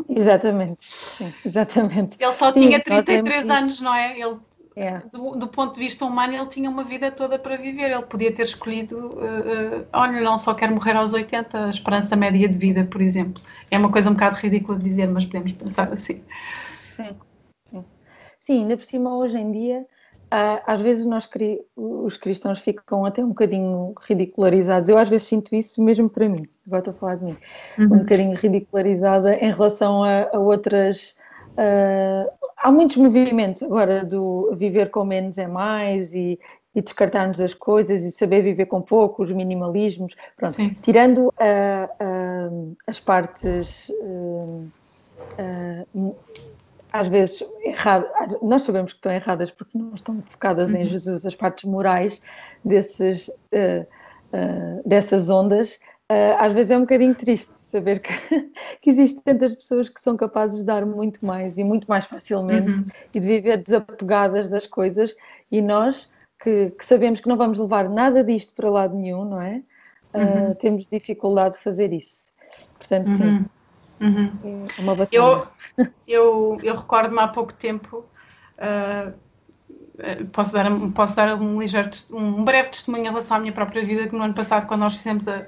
Exatamente, 0.09 0.79
sim, 0.81 1.33
exatamente. 1.43 2.15
Ele 2.19 2.33
só 2.33 2.51
tinha 2.51 2.79
33 2.81 3.49
anos, 3.49 3.81
não 3.81 3.93
é? 3.93 4.17
Ele 4.17 4.37
é. 4.77 5.01
Do, 5.11 5.35
do, 5.35 5.47
ponto 5.47 5.73
de 5.73 5.79
vista 5.79 6.05
humano, 6.05 6.33
ele 6.33 6.45
tinha 6.45 6.69
uma 6.69 6.83
vida 6.83 7.09
toda 7.09 7.39
para 7.39 7.57
viver. 7.57 7.89
Ele 7.89 8.03
podia 8.03 8.31
ter 8.31 8.43
escolhido, 8.43 9.07
uh, 9.07 9.79
uh, 9.79 9.87
olha, 9.91 10.21
não 10.21 10.37
só 10.37 10.53
quero 10.53 10.75
morrer 10.75 10.95
aos 10.95 11.13
80, 11.13 11.65
a 11.65 11.69
esperança 11.71 12.15
média 12.15 12.47
de 12.47 12.55
vida, 12.55 12.83
por 12.85 13.01
exemplo. 13.01 13.41
É 13.71 13.77
uma 13.79 13.91
coisa 13.91 14.11
um 14.11 14.13
bocado 14.13 14.37
ridícula 14.37 14.77
de 14.77 14.83
dizer, 14.83 15.07
mas 15.07 15.25
podemos 15.25 15.51
pensar 15.53 15.91
assim. 15.91 16.21
Sim, 16.95 17.15
sim. 17.71 17.85
Sim, 18.39 18.59
ainda 18.59 18.77
por 18.77 18.83
cima, 18.83 19.17
hoje 19.17 19.39
em 19.39 19.51
dia, 19.51 19.83
às 20.29 20.81
vezes 20.81 21.05
nós, 21.05 21.29
os 21.75 22.17
cristãos 22.17 22.59
ficam 22.59 23.05
até 23.05 23.23
um 23.23 23.29
bocadinho 23.29 23.93
ridicularizados. 24.01 24.89
Eu 24.89 24.97
às 24.97 25.09
vezes 25.09 25.27
sinto 25.27 25.55
isso 25.55 25.81
mesmo 25.81 26.09
para 26.09 26.27
mim, 26.27 26.43
agora 26.65 26.79
estou 26.79 26.93
a 26.93 26.97
falar 26.97 27.15
de 27.15 27.25
mim, 27.25 27.37
uhum. 27.77 27.85
um 27.85 27.99
bocadinho 27.99 28.35
ridicularizada 28.35 29.35
em 29.35 29.51
relação 29.51 30.03
a, 30.03 30.29
a 30.33 30.39
outras. 30.39 31.15
Uh, 31.53 32.29
há 32.57 32.71
muitos 32.71 32.97
movimentos 32.97 33.63
agora 33.63 34.03
do 34.05 34.53
viver 34.55 34.91
com 34.91 35.03
menos 35.03 35.37
é 35.37 35.47
mais 35.47 36.13
e, 36.13 36.39
e 36.75 36.81
descartarmos 36.81 37.41
as 37.41 37.53
coisas 37.53 38.03
e 38.03 38.11
saber 38.11 38.43
viver 38.43 38.67
com 38.67 38.81
pouco, 38.81 39.23
os 39.23 39.31
minimalismos. 39.31 40.13
Pronto, 40.35 40.55
Sim. 40.55 40.75
tirando 40.81 41.27
uh, 41.27 41.31
uh, 41.31 42.77
as 42.85 42.99
partes 42.99 43.89
uh, 43.89 44.67
às 46.91 47.07
vezes 47.07 47.43
erradas, 47.63 48.09
nós 48.41 48.63
sabemos 48.63 48.93
que 48.93 48.97
estão 48.97 49.11
erradas 49.11 49.51
porque 49.51 49.77
não 49.77 49.93
estão 49.93 50.21
focadas 50.29 50.73
uhum. 50.73 50.81
em 50.81 50.85
Jesus, 50.85 51.25
as 51.25 51.35
partes 51.35 51.65
morais 51.65 52.21
desses, 52.63 53.29
dessas 54.85 55.29
ondas, 55.29 55.79
às 56.39 56.53
vezes 56.53 56.71
é 56.71 56.77
um 56.77 56.81
bocadinho 56.81 57.13
triste 57.13 57.51
saber 57.67 57.99
que, 57.99 58.13
que 58.81 58.89
existem 58.89 59.21
tantas 59.21 59.55
pessoas 59.55 59.89
que 59.89 60.01
são 60.01 60.15
capazes 60.15 60.59
de 60.59 60.63
dar 60.63 60.85
muito 60.85 61.25
mais 61.25 61.57
e 61.57 61.63
muito 61.63 61.85
mais 61.87 62.05
facilmente 62.05 62.69
uhum. 62.69 62.85
e 63.13 63.19
de 63.19 63.27
viver 63.27 63.57
desapegadas 63.57 64.49
das 64.49 64.65
coisas 64.65 65.13
e 65.51 65.61
nós 65.61 66.09
que, 66.41 66.71
que, 66.71 66.85
sabemos 66.85 67.19
que 67.19 67.27
não 67.27 67.35
vamos 67.35 67.59
levar 67.59 67.89
nada 67.89 68.23
disto 68.23 68.53
para 68.55 68.69
lado 68.69 68.95
nenhum, 68.95 69.25
não 69.25 69.41
é? 69.41 69.63
Uhum. 70.13 70.51
Uh, 70.51 70.55
temos 70.55 70.87
dificuldade 70.89 71.57
de 71.57 71.63
fazer 71.63 71.91
isso. 71.91 72.31
Portanto, 72.77 73.09
uhum. 73.09 73.17
sim. 73.17 73.45
Uhum. 73.99 74.65
É 74.77 74.81
uma 74.81 74.95
batalha. 74.95 75.09
Eu, 75.11 75.47
eu, 76.07 76.57
eu 76.63 76.75
recordo-me 76.75 77.19
há 77.19 77.27
pouco 77.27 77.53
tempo. 77.53 78.05
Uh, 78.57 79.13
posso 80.31 80.53
dar, 80.53 80.69
posso 80.93 81.15
dar 81.15 81.35
um, 81.35 81.59
ligeiro, 81.59 81.89
um 82.11 82.43
breve 82.43 82.69
testemunho 82.69 83.05
em 83.05 83.07
relação 83.07 83.37
à 83.37 83.39
minha 83.39 83.53
própria 83.53 83.83
vida, 83.83 84.07
que 84.07 84.15
no 84.15 84.23
ano 84.23 84.33
passado, 84.33 84.67
quando 84.67 84.81
nós 84.81 84.95
fizemos 84.95 85.27
a, 85.27 85.45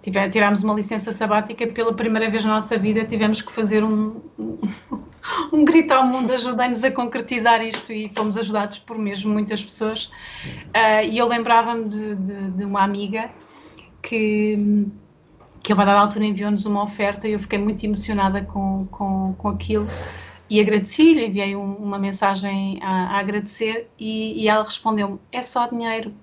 tive, 0.00 0.30
tirámos 0.30 0.62
uma 0.62 0.74
licença 0.74 1.10
sabática 1.10 1.66
pela 1.66 1.92
primeira 1.92 2.30
vez 2.30 2.44
na 2.44 2.54
nossa 2.54 2.78
vida 2.78 3.04
tivemos 3.04 3.42
que 3.42 3.52
fazer 3.52 3.82
um, 3.82 4.20
um, 4.38 4.58
um 5.52 5.64
grito 5.64 5.92
ao 5.92 6.06
mundo 6.06 6.32
ajudem-nos 6.32 6.84
a 6.84 6.90
concretizar 6.92 7.60
isto 7.60 7.92
e 7.92 8.12
fomos 8.14 8.36
ajudados 8.36 8.78
por 8.78 8.96
mesmo 8.96 9.32
muitas 9.32 9.62
pessoas 9.62 10.04
uh, 10.04 11.04
e 11.04 11.18
eu 11.18 11.26
lembrava-me 11.26 11.88
de, 11.88 12.14
de, 12.14 12.50
de, 12.52 12.64
uma 12.64 12.84
amiga 12.84 13.28
que 14.00 14.86
que 15.64 15.72
a 15.72 15.74
dada 15.74 15.98
altura 15.98 16.24
enviou-nos 16.24 16.64
uma 16.64 16.84
oferta 16.84 17.26
e 17.26 17.32
eu 17.32 17.40
fiquei 17.40 17.58
muito 17.58 17.82
emocionada 17.82 18.42
com, 18.42 18.86
com, 18.92 19.34
com 19.36 19.48
aquilo 19.48 19.88
e 20.48 20.60
agradeci-lhe, 20.60 21.26
enviei 21.26 21.56
um, 21.56 21.74
uma 21.74 21.98
mensagem 21.98 22.78
a, 22.80 23.16
a 23.16 23.18
agradecer 23.18 23.90
e, 23.98 24.40
e 24.40 24.48
ela 24.48 24.62
respondeu-me, 24.62 25.18
é 25.32 25.42
só 25.42 25.66
dinheiro 25.66 26.14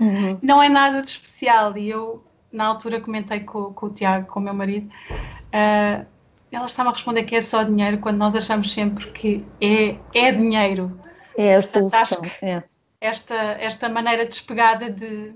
Uhum. 0.00 0.38
Não 0.42 0.62
é 0.62 0.68
nada 0.68 1.02
de 1.02 1.10
especial. 1.10 1.76
E 1.76 1.90
eu, 1.90 2.24
na 2.50 2.64
altura, 2.64 3.00
comentei 3.00 3.40
com, 3.40 3.72
com 3.74 3.86
o 3.86 3.90
Tiago, 3.90 4.26
com 4.26 4.40
o 4.40 4.42
meu 4.42 4.54
marido, 4.54 4.90
uh, 5.10 6.06
ela 6.50 6.66
estava 6.66 6.88
a 6.88 6.92
responder 6.92 7.24
que 7.24 7.36
é 7.36 7.40
só 7.40 7.62
dinheiro 7.62 7.98
quando 7.98 8.16
nós 8.16 8.34
achamos 8.34 8.72
sempre 8.72 9.06
que 9.12 9.44
é, 9.60 9.96
é 10.14 10.32
dinheiro. 10.32 10.98
É 11.36 11.56
a 11.56 11.62
solução. 11.62 12.22
É. 12.42 12.62
Esta, 13.00 13.34
esta 13.34 13.88
maneira 13.88 14.26
despegada 14.26 14.90
de 14.90 15.32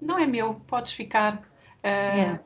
não 0.00 0.18
é 0.18 0.26
meu, 0.26 0.54
podes 0.66 0.92
ficar. 0.92 1.42
Uh, 1.84 2.38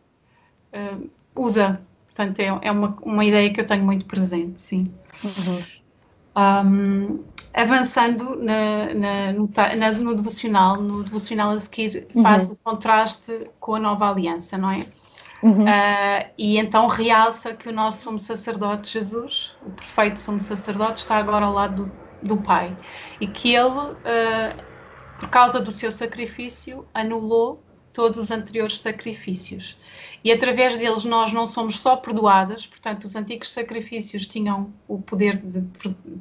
uh, 0.77 1.11
usa. 1.35 1.81
Portanto, 2.07 2.41
é, 2.41 2.47
é 2.63 2.71
uma, 2.71 2.97
uma 3.03 3.25
ideia 3.25 3.53
que 3.53 3.61
eu 3.61 3.67
tenho 3.67 3.85
muito 3.85 4.05
presente, 4.05 4.61
sim. 4.61 4.93
Uhum. 5.25 5.65
Um, 6.37 7.25
avançando 7.53 8.37
na, 8.37 8.95
na, 8.95 9.33
no, 9.33 9.51
na, 9.77 9.93
no, 9.93 10.15
devocional, 10.15 10.81
no 10.81 11.03
devocional 11.03 11.51
a 11.51 11.61
seguir 11.61 12.07
faz 12.23 12.49
uhum. 12.49 12.55
o 12.55 12.57
contraste 12.57 13.51
com 13.59 13.75
a 13.75 13.81
nova 13.81 14.11
aliança, 14.11 14.57
não 14.57 14.69
é? 14.69 14.81
Uhum. 15.43 15.65
Uh, 15.65 16.31
e 16.37 16.59
então 16.59 16.87
realça 16.87 17.55
que 17.55 17.69
o 17.69 17.73
nosso 17.73 18.03
sumo 18.03 18.19
sacerdote 18.19 18.93
Jesus, 18.93 19.57
o 19.67 19.71
perfeito 19.71 20.21
sumo 20.21 20.41
sacerdote, 20.41 21.01
está 21.01 21.17
agora 21.17 21.47
ao 21.47 21.55
lado 21.55 21.87
do, 21.87 21.93
do 22.23 22.37
Pai 22.37 22.77
e 23.21 23.27
que 23.27 23.55
ele, 23.55 23.69
uh, 23.69 24.63
por 25.21 25.29
causa 25.29 25.61
do 25.61 25.71
seu 25.71 25.93
sacrifício, 25.93 26.87
anulou 26.95 27.63
todos 27.93 28.19
os 28.19 28.31
anteriores 28.31 28.79
sacrifícios. 28.79 29.77
E 30.25 30.33
através 30.33 30.77
deles 30.79 31.05
nós 31.05 31.31
não 31.33 31.47
somos 31.47 31.79
só 31.79 31.97
perdoadas, 31.97 32.67
portanto, 32.67 33.05
os 33.05 33.15
antigos 33.15 33.53
sacrifícios 33.53 34.27
tinham 34.27 34.73
o 34.89 34.99
poder 34.99 35.37
de, 35.37 35.63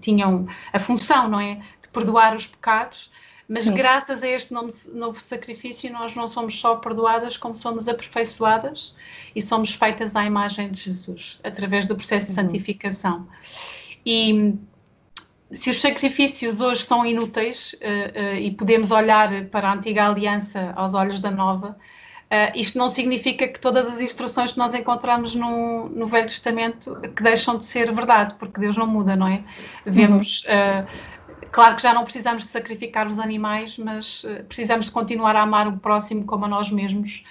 tinham 0.01 0.45
a 0.73 0.79
função, 0.79 1.29
não 1.29 1.39
é? 1.39 1.55
De 1.81 1.87
perdoar 1.93 2.35
os 2.35 2.45
pecados, 2.45 3.09
mas 3.47 3.63
Sim. 3.63 3.73
graças 3.73 4.21
a 4.21 4.27
este 4.27 4.53
novo, 4.53 4.69
novo 4.93 5.19
sacrifício 5.19 5.91
nós 5.93 6.13
não 6.13 6.27
somos 6.27 6.59
só 6.59 6.75
perdoadas, 6.75 7.37
como 7.37 7.55
somos 7.55 7.87
aperfeiçoadas 7.87 8.93
e 9.33 9.41
somos 9.41 9.71
feitas 9.71 10.15
à 10.15 10.25
imagem 10.25 10.71
de 10.71 10.81
Jesus, 10.81 11.39
através 11.43 11.87
do 11.87 11.95
processo 11.95 12.33
de 12.33 12.39
uhum. 12.39 12.47
santificação. 12.47 13.27
E 14.05 14.53
se 15.51 15.69
os 15.69 15.81
sacrifícios 15.81 16.61
hoje 16.61 16.83
são 16.83 17.05
inúteis 17.05 17.73
uh, 17.73 18.35
uh, 18.35 18.35
e 18.35 18.51
podemos 18.51 18.91
olhar 18.91 19.45
para 19.45 19.69
a 19.69 19.73
antiga 19.73 20.07
aliança 20.07 20.73
aos 20.75 20.93
olhos 20.93 21.19
da 21.19 21.31
nova, 21.31 21.69
uh, 21.69 22.57
isto 22.57 22.77
não 22.77 22.87
significa 22.87 23.47
que 23.47 23.59
todas 23.59 23.87
as 23.87 23.99
instruções 23.99 24.51
que 24.51 24.57
nós 24.59 24.75
encontramos 24.75 25.33
no, 25.33 25.89
no, 25.89 26.05
Velho 26.05 26.27
Testamento 26.27 26.95
que 27.15 27.23
deixam 27.23 27.57
de 27.57 27.65
ser 27.65 27.91
verdade, 27.91 28.35
porque 28.37 28.59
Deus 28.59 28.77
não 28.77 28.85
muda, 28.85 29.15
não 29.15 29.27
é? 29.27 29.43
Vemos, 29.85 30.43
uhum. 30.43 30.85
claro 31.51 31.75
que 31.75 31.81
já 31.81 31.93
não 31.93 32.03
precisamos 32.03 32.43
de 32.43 32.49
sacrificar 32.49 33.07
os 33.07 33.17
animais, 33.17 33.77
mas 33.77 34.23
precisamos 34.47 34.85
de 34.85 34.91
continuar 34.91 35.35
a 35.35 35.41
amar 35.41 35.67
o 35.67 35.77
próximo 35.77 36.25
como 36.25 36.45
a 36.45 36.47
nós 36.47 36.69
mesmos, 36.69 37.23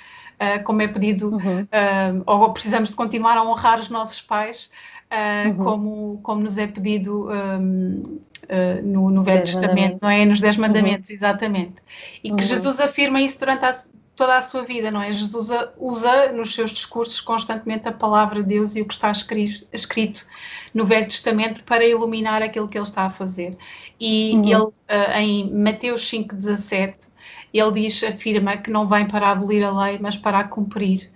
como 0.65 0.83
é 0.83 0.89
pedido, 0.89 1.31
uhum. 1.31 2.23
ou 2.27 2.53
precisamos 2.53 2.91
de 2.91 2.95
continuar 2.95 3.37
a 3.37 3.43
honrar 3.43 3.81
os 3.81 3.89
nossos 3.89 4.21
pais 4.21 4.71
uh, 5.13 5.49
uhum. 5.49 5.65
como, 5.65 6.21
como 6.23 6.43
nos 6.43 6.59
é 6.59 6.67
pedido 6.67 7.29
um, 7.31 7.31
uh, 7.31 8.21
ah, 8.49 8.83
no, 8.83 9.11
no 9.11 9.23
Velho 9.23 9.45
Testamento, 9.45 9.99
não 10.01 10.09
é? 10.09 10.25
Nos 10.25 10.41
Dez 10.41 10.57
Mandamentos, 10.57 11.11
uhum. 11.11 11.17
exatamente. 11.17 11.75
E 12.23 12.29
que 12.29 12.33
uhum. 12.33 12.39
Jesus 12.39 12.81
afirma 12.81 13.21
isso 13.21 13.39
durante 13.39 13.65
a, 13.65 13.75
toda 14.15 14.37
a 14.37 14.43
sua 14.43 14.63
vida, 14.65 14.91
não 14.91 15.01
é? 15.01 15.13
Jesus 15.13 15.51
usa 15.79 16.33
nos 16.33 16.55
seus 16.55 16.71
discursos 16.71 17.21
constantemente 17.21 17.89
a 17.89 17.93
palavra 17.93 18.43
de 18.43 18.49
Deus 18.49 18.75
e 18.75 18.81
o 18.81 18.87
que 18.87 18.95
está 18.95 19.11
escrito, 19.11 20.27
no 20.75 20.85
Velho 20.85 21.07
Testamento 21.07 21.63
para 21.65 21.85
iluminar 21.85 22.43
aquilo 22.43 22.69
que 22.69 22.77
ele 22.77 22.85
está 22.85 23.05
a 23.05 23.11
fazer. 23.11 23.57
E 23.99 24.33
uhum. 24.35 24.45
ele, 24.45 24.63
uh, 24.63 25.19
em 25.19 25.53
Mateus 25.53 26.03
5,17, 26.11 27.09
ele 27.53 27.73
diz, 27.73 28.03
afirma 28.03 28.57
que 28.57 28.71
não 28.71 28.89
vem 28.89 29.07
para 29.07 29.31
abolir 29.31 29.65
a 29.65 29.85
lei, 29.85 29.99
mas 30.01 30.17
para 30.17 30.41
a 30.41 30.45
cumprir. 30.45 31.11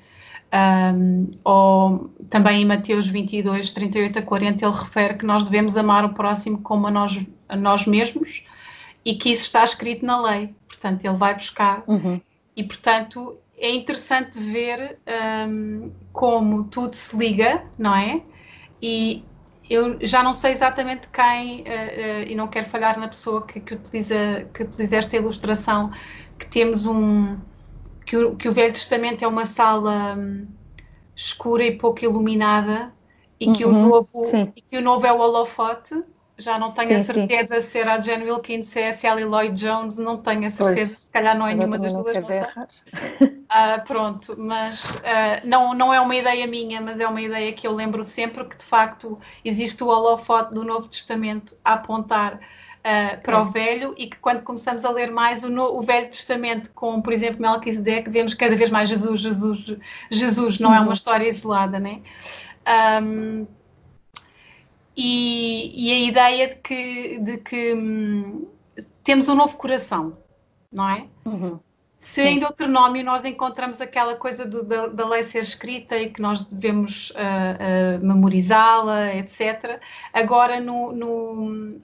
Um, 0.52 1.28
ou 1.44 2.10
também 2.28 2.60
em 2.60 2.64
Mateus 2.66 3.08
22, 3.08 3.70
38 3.70 4.18
a 4.18 4.22
40, 4.22 4.64
ele 4.64 4.74
refere 4.74 5.14
que 5.14 5.24
nós 5.24 5.44
devemos 5.44 5.76
amar 5.78 6.04
o 6.04 6.12
próximo 6.12 6.58
como 6.58 6.86
a 6.86 6.90
nós, 6.90 7.18
a 7.48 7.56
nós 7.56 7.86
mesmos 7.86 8.44
e 9.02 9.14
que 9.14 9.30
isso 9.30 9.44
está 9.44 9.64
escrito 9.64 10.04
na 10.04 10.20
lei. 10.20 10.54
Portanto, 10.68 11.04
ele 11.04 11.16
vai 11.16 11.34
buscar. 11.34 11.82
Uhum. 11.86 12.20
E, 12.54 12.62
portanto, 12.62 13.38
é 13.56 13.70
interessante 13.70 14.38
ver 14.38 14.98
um, 15.48 15.90
como 16.12 16.64
tudo 16.64 16.94
se 16.94 17.16
liga, 17.16 17.64
não 17.78 17.94
é? 17.94 18.20
E 18.80 19.24
eu 19.70 19.98
já 20.04 20.22
não 20.22 20.34
sei 20.34 20.52
exatamente 20.52 21.08
quem, 21.08 21.60
uh, 21.60 21.62
uh, 21.62 22.22
e 22.28 22.34
não 22.34 22.48
quero 22.48 22.68
falhar 22.68 22.98
na 22.98 23.08
pessoa 23.08 23.46
que, 23.46 23.58
que, 23.60 23.74
utiliza, 23.74 24.46
que 24.52 24.64
utiliza 24.64 24.96
esta 24.96 25.16
ilustração, 25.16 25.90
que 26.38 26.46
temos 26.46 26.84
um 26.84 27.38
que 28.04 28.16
o, 28.16 28.36
que 28.36 28.48
o 28.48 28.52
Velho 28.52 28.72
Testamento 28.72 29.24
é 29.24 29.28
uma 29.28 29.46
sala 29.46 30.14
hum, 30.16 30.46
escura 31.14 31.64
e 31.64 31.76
pouco 31.76 32.04
iluminada 32.04 32.92
e 33.38 33.52
que, 33.52 33.64
uhum, 33.64 33.84
o 33.84 33.88
novo, 33.88 34.52
e 34.54 34.62
que 34.62 34.78
o 34.78 34.80
novo 34.80 35.06
é 35.06 35.12
o 35.12 35.18
holofote, 35.18 36.02
já 36.38 36.58
não 36.58 36.72
tenho 36.72 36.88
sim, 36.88 36.94
a 36.94 37.00
certeza 37.00 37.60
sim. 37.60 37.70
se 37.70 37.78
era 37.78 37.94
a 37.94 38.00
Jen 38.00 38.22
Wilkins, 38.22 38.66
se 38.66 38.80
é 38.80 38.88
a 38.88 38.92
Sally 38.92 39.24
Lloyd 39.24 39.54
Jones, 39.54 39.98
não 39.98 40.16
tenho 40.16 40.46
a 40.46 40.50
certeza, 40.50 40.92
pois, 40.92 41.02
se 41.04 41.10
calhar 41.10 41.36
não 41.36 41.46
é 41.46 41.54
nenhuma 41.54 41.78
das 41.78 41.94
duas, 41.94 42.16
não. 42.16 42.28
Uh, 42.28 43.84
pronto, 43.86 44.34
mas 44.38 44.90
uh, 44.90 45.40
não, 45.44 45.74
não 45.74 45.92
é 45.92 46.00
uma 46.00 46.14
ideia 46.14 46.46
minha, 46.46 46.80
mas 46.80 47.00
é 47.00 47.06
uma 47.06 47.20
ideia 47.20 47.52
que 47.52 47.66
eu 47.66 47.74
lembro 47.74 48.02
sempre 48.02 48.44
que 48.44 48.56
de 48.56 48.64
facto 48.64 49.18
existe 49.44 49.82
o 49.82 49.88
holofote 49.88 50.54
do 50.54 50.64
Novo 50.64 50.88
Testamento 50.88 51.56
a 51.64 51.74
apontar 51.74 52.40
uh, 52.82 53.20
para 53.22 53.42
o 53.42 53.46
Velho 53.46 53.94
e 53.96 54.06
que 54.06 54.16
quando 54.18 54.42
começamos 54.42 54.84
a 54.84 54.90
ler 54.90 55.10
mais 55.10 55.44
o, 55.44 55.48
no, 55.48 55.78
o 55.78 55.82
Velho 55.82 56.08
Testamento, 56.08 56.70
com 56.74 57.00
por 57.00 57.12
exemplo 57.12 57.40
Melquisedeque, 57.40 58.10
vemos 58.10 58.34
cada 58.34 58.56
vez 58.56 58.70
mais 58.70 58.88
Jesus, 58.88 59.20
Jesus, 59.20 59.76
Jesus, 60.10 60.58
não 60.58 60.74
é 60.74 60.78
uma 60.78 60.88
uhum. 60.88 60.92
história 60.92 61.28
isolada, 61.28 61.78
né? 61.78 62.00
Um, 63.02 63.46
e, 64.96 65.88
e, 65.88 65.92
a 65.92 65.98
ideia 66.08 66.48
de 66.48 66.56
que, 66.56 67.18
de 67.18 67.38
que 67.38 67.74
hum, 67.74 68.46
temos 69.02 69.26
um 69.28 69.34
novo 69.34 69.56
coração, 69.56 70.18
não 70.70 70.88
é? 70.88 71.06
Uhum. 71.24 71.58
Se 71.98 72.20
em 72.20 72.40
Deuteronômio 72.40 73.04
nós 73.04 73.24
encontramos 73.24 73.80
aquela 73.80 74.16
coisa 74.16 74.44
do, 74.44 74.64
da, 74.64 74.88
da, 74.88 75.08
lei 75.08 75.22
ser 75.22 75.40
escrita 75.40 75.96
e 75.96 76.10
que 76.10 76.20
nós 76.20 76.42
devemos 76.42 77.10
uh, 77.10 77.14
uh, 77.14 78.04
memorizá-la, 78.04 79.14
etc., 79.14 79.80
agora 80.12 80.60
no, 80.60 80.92
no 80.92 81.80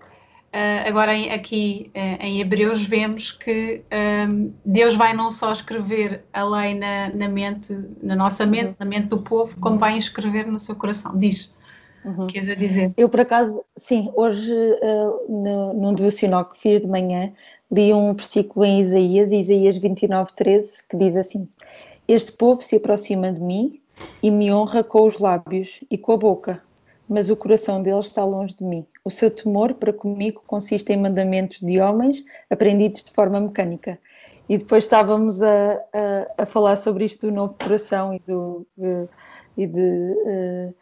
agora 0.87 1.14
em, 1.14 1.30
aqui 1.30 1.90
uh, 1.94 2.24
em 2.24 2.40
Hebreus 2.40 2.82
vemos 2.82 3.30
que 3.30 3.82
um, 4.28 4.52
Deus 4.64 4.96
vai 4.96 5.12
não 5.12 5.30
só 5.30 5.52
escrever 5.52 6.24
a 6.32 6.42
lei 6.44 6.74
na, 6.74 7.11
na 7.11 7.28
mente, 7.28 7.76
na 8.02 8.16
nossa 8.16 8.46
mente, 8.46 8.68
uhum. 8.68 8.76
na 8.78 8.87
mente 8.87 9.08
do 9.08 9.18
povo, 9.18 9.54
como 9.61 9.78
vai 9.78 9.98
escrever 9.98 10.46
no 10.46 10.58
seu 10.58 10.74
coração. 10.74 11.16
Diz. 11.18 11.56
Uhum. 12.04 12.26
Queres 12.28 12.58
dizer? 12.58 12.92
Eu, 12.96 13.08
por 13.08 13.20
acaso, 13.20 13.62
sim, 13.76 14.11
hoje, 14.14 14.52
uh, 14.52 15.32
no, 15.32 15.74
num 15.74 15.94
devocional 15.94 16.46
que 16.46 16.58
fiz 16.58 16.80
de 16.80 16.87
manhã, 16.87 17.32
li 17.70 17.92
um 17.92 18.12
versículo 18.14 18.64
em 18.64 18.80
Isaías, 18.80 19.30
Isaías 19.30 19.76
29, 19.76 20.32
13, 20.34 20.84
que 20.88 20.96
diz 20.96 21.16
assim: 21.16 21.48
Este 22.06 22.32
povo 22.32 22.62
se 22.62 22.76
aproxima 22.76 23.30
de 23.32 23.40
mim 23.40 23.80
e 24.22 24.30
me 24.30 24.50
honra 24.52 24.82
com 24.82 25.06
os 25.06 25.18
lábios 25.18 25.80
e 25.90 25.98
com 25.98 26.12
a 26.12 26.16
boca, 26.16 26.62
mas 27.08 27.30
o 27.30 27.36
coração 27.36 27.82
deles 27.82 28.06
está 28.06 28.24
longe 28.24 28.54
de 28.54 28.64
mim. 28.64 28.86
O 29.04 29.10
seu 29.10 29.30
temor 29.30 29.74
para 29.74 29.92
comigo 29.92 30.42
consiste 30.46 30.92
em 30.92 30.96
mandamentos 30.96 31.60
de 31.60 31.80
homens 31.80 32.24
aprendidos 32.50 33.04
de 33.04 33.10
forma 33.10 33.40
mecânica. 33.40 33.98
E 34.48 34.56
depois 34.58 34.84
estávamos 34.84 35.42
a, 35.42 35.72
a, 35.92 36.42
a 36.42 36.46
falar 36.46 36.76
sobre 36.76 37.04
isto 37.04 37.26
do 37.26 37.32
novo 37.32 37.56
coração 37.58 38.14
e, 38.14 38.18
do, 38.20 38.66
de, 38.76 39.08
e 39.56 39.66
de 39.66 40.12
uh, 40.14 40.74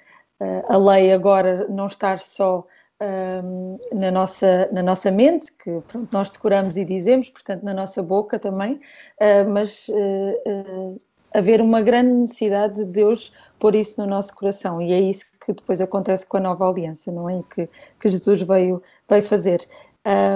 a 0.69 0.77
lei 0.77 1.13
agora 1.13 1.67
não 1.69 1.87
estar 1.87 2.21
só 2.21 2.67
um, 3.01 3.79
na, 3.93 4.11
nossa, 4.11 4.69
na 4.73 4.83
nossa 4.83 5.11
mente, 5.11 5.53
que 5.53 5.81
pronto, 5.89 6.09
nós 6.13 6.31
decoramos 6.31 6.77
e 6.77 6.85
dizemos, 6.85 7.29
portanto, 7.29 7.63
na 7.63 7.75
nossa 7.75 8.03
boca 8.03 8.39
também, 8.39 8.75
uh, 8.75 9.51
mas 9.51 9.89
uh, 9.89 10.97
haver 11.37 11.61
uma 11.61 11.83
grande 11.83 12.13
necessidade 12.13 12.77
de 12.77 12.87
Deus 12.87 13.33
pôr 13.59 13.75
isso 13.75 14.01
no 14.01 14.07
nosso 14.07 14.35
coração. 14.35 14.81
E 14.81 14.93
é 14.93 15.01
isso 15.01 15.25
que 15.45 15.53
depois 15.53 15.81
acontece 15.81 16.25
com 16.27 16.39
a 16.39 16.41
nova 16.41 16.69
aliança, 16.69 17.13
não 17.13 17.29
é? 17.29 17.43
Que, 17.55 17.69
que 18.01 18.11
Jesus 18.11 18.43
veio, 18.43 18.83
veio 19.09 19.23
fazer. 19.23 19.67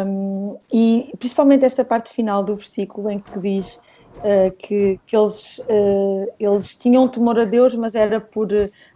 Um, 0.07 0.59
e 0.73 1.13
principalmente 1.19 1.65
esta 1.65 1.85
parte 1.85 2.13
final 2.13 2.45
do 2.45 2.55
versículo 2.55 3.09
em 3.09 3.21
que 3.21 3.39
diz 3.39 3.77
uh, 3.77 4.51
que, 4.59 5.01
que 5.07 5.17
eles, 5.17 5.59
uh, 5.59 6.33
eles 6.39 6.75
tinham 6.75 7.09
temor 7.09 7.39
a 7.39 7.45
Deus, 7.45 7.75
mas 7.75 7.95
era 7.95 8.21
por 8.21 8.49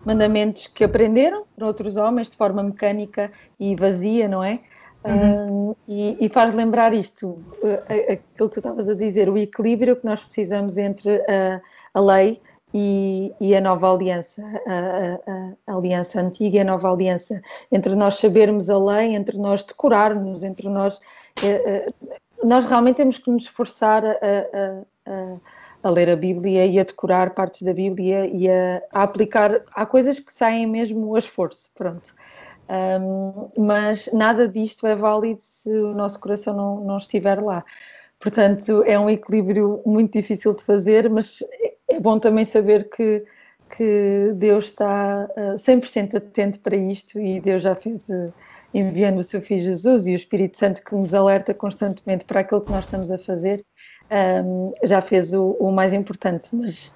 mandamentos 0.05 0.67
que 0.67 0.85
aprenderam 0.85 1.45
por 1.55 1.64
outros 1.64 1.97
homens 1.97 2.29
de 2.29 2.37
forma 2.37 2.62
mecânica 2.62 3.33
e 3.59 3.75
vazia, 3.75 4.29
não 4.29 4.45
é? 4.45 4.61
Uhum. 5.05 5.71
Um, 5.71 5.77
e, 5.87 6.25
e, 6.25 6.29
faz 6.31 6.55
lembrar 6.55 6.95
isto, 6.95 7.29
uh, 7.29 8.12
aquilo 8.12 8.49
que 8.49 8.55
tu 8.55 8.61
estavas 8.61 8.88
a 8.88 8.95
dizer, 8.95 9.29
o 9.29 9.37
equilíbrio 9.37 9.97
que 9.97 10.07
nós 10.07 10.23
precisamos 10.23 10.79
entre 10.79 11.17
a, 11.29 11.61
a 11.93 12.01
lei 12.01 12.40
e, 12.73 13.33
e, 13.40 13.55
a 13.55 13.61
nova 13.61 13.93
aliança, 13.93 14.43
a, 14.67 15.31
a, 15.31 15.73
a, 15.73 15.77
aliança 15.77 16.21
antiga 16.21 16.57
e 16.57 16.61
a 16.61 16.64
nova 16.64 16.90
aliança, 16.90 17.40
entre 17.71 17.95
nós 17.95 18.17
sabermos 18.17 18.69
a 18.69 18.77
lei, 18.77 19.14
entre 19.14 19.38
nós 19.38 19.62
decorarmos, 19.62 20.43
entre 20.43 20.69
nós. 20.69 20.99
Eh, 21.40 21.62
eh, 21.64 22.19
nós 22.43 22.64
realmente 22.64 22.97
temos 22.97 23.17
que 23.17 23.31
nos 23.31 23.45
esforçar 23.45 24.05
a, 24.05 24.85
a, 25.85 25.90
ler 25.90 26.11
a 26.11 26.17
Bíblia 26.17 26.67
e 26.67 26.81
a 26.81 26.83
decorar 26.83 27.31
partes 27.31 27.62
da 27.62 27.73
Bíblia 27.73 28.27
e 28.27 28.51
a, 28.51 28.83
aplicar. 28.90 29.62
Há 29.73 29.87
coisas 29.87 30.19
que 30.19 30.35
saem 30.35 30.67
mesmo 30.67 31.14
a 31.14 31.21
esforço, 31.21 31.71
pronto. 31.77 32.12
Um, 32.68 33.48
mas 33.59 34.09
nada 34.12 34.48
disto 34.48 34.87
é 34.87 34.96
válido 34.96 35.40
se 35.40 35.68
o 35.70 35.94
nosso 35.94 36.18
coração 36.18 36.55
não, 36.55 36.81
não 36.85 36.98
estiver 36.98 37.42
lá. 37.42 37.64
Portanto, 38.18 38.83
é 38.87 38.98
um 38.98 39.11
equilíbrio 39.11 39.83
muito 39.85 40.12
difícil 40.12 40.55
de 40.55 40.64
fazer, 40.64 41.11
mas 41.11 41.40
é 41.88 42.00
bom 42.00 42.18
também 42.18 42.44
saber 42.44 42.88
que, 42.88 43.22
que 43.77 44.33
Deus 44.37 44.66
está 44.66 45.29
uh, 45.37 45.53
eh, 45.53 45.57
100% 45.57 46.16
atento 46.16 46.59
para 46.61 46.74
isto 46.74 47.20
e 47.20 47.38
Deus 47.40 47.62
já 47.62 47.74
fez, 47.74 48.09
uh, 48.09 48.33
enviando 48.72 49.20
o 49.20 49.24
seu 49.24 49.42
Filho 49.42 49.64
Jesus 49.64 50.07
e 50.07 50.12
o 50.12 50.16
Espírito 50.16 50.57
Santo 50.57 50.83
que 50.83 50.94
nos 50.94 51.12
alerta 51.12 51.53
constantemente 51.53 52.24
para 52.24 52.40
aquilo 52.40 52.62
que 52.62 52.72
nós 52.72 52.87
estamos 52.87 53.11
a 53.12 53.18
fazer, 53.18 53.64
um, 54.44 54.72
já 54.85 55.03
fez 55.03 55.35
o, 55.35 55.50
o, 55.61 55.70
mais 55.70 55.92
importante. 55.92 56.48
Mas, 56.53 56.88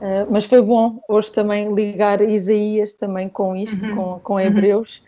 uh, 0.00 0.30
mas 0.30 0.44
foi 0.44 0.62
bom 0.62 1.00
hoje 1.08 1.32
também 1.32 1.74
ligar 1.74 2.20
Isaías 2.20 2.92
também 2.92 3.28
com 3.28 3.56
isto, 3.56 3.84
uhum. 3.84 3.96
com, 3.96 4.20
com 4.20 4.34
uhum. 4.34 4.40
Hebreus. 4.40 5.02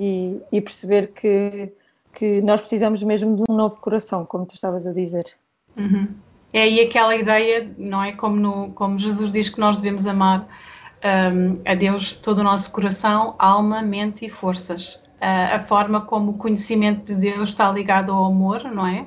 E, 0.00 0.40
e 0.50 0.60
perceber 0.62 1.08
que, 1.08 1.70
que 2.14 2.40
nós 2.40 2.62
precisamos 2.62 3.02
mesmo 3.02 3.36
de 3.36 3.42
um 3.46 3.54
novo 3.54 3.78
coração, 3.78 4.24
como 4.24 4.46
tu 4.46 4.54
estavas 4.54 4.86
a 4.86 4.92
dizer. 4.92 5.26
Uhum. 5.76 6.08
É 6.54 6.62
aí 6.62 6.80
aquela 6.80 7.14
ideia, 7.14 7.70
não 7.76 8.02
é? 8.02 8.12
Como, 8.12 8.36
no, 8.36 8.70
como 8.72 8.98
Jesus 8.98 9.30
diz 9.30 9.50
que 9.50 9.60
nós 9.60 9.76
devemos 9.76 10.06
amar 10.06 10.48
um, 11.04 11.60
a 11.64 11.74
Deus 11.74 12.14
todo 12.14 12.38
o 12.38 12.42
nosso 12.42 12.72
coração, 12.72 13.34
alma, 13.38 13.82
mente 13.82 14.24
e 14.24 14.30
forças. 14.30 14.96
Uh, 15.20 15.56
a 15.56 15.58
forma 15.60 16.00
como 16.00 16.30
o 16.30 16.38
conhecimento 16.38 17.04
de 17.04 17.20
Deus 17.20 17.50
está 17.50 17.70
ligado 17.70 18.10
ao 18.10 18.24
amor, 18.24 18.64
não 18.64 18.86
é? 18.86 19.04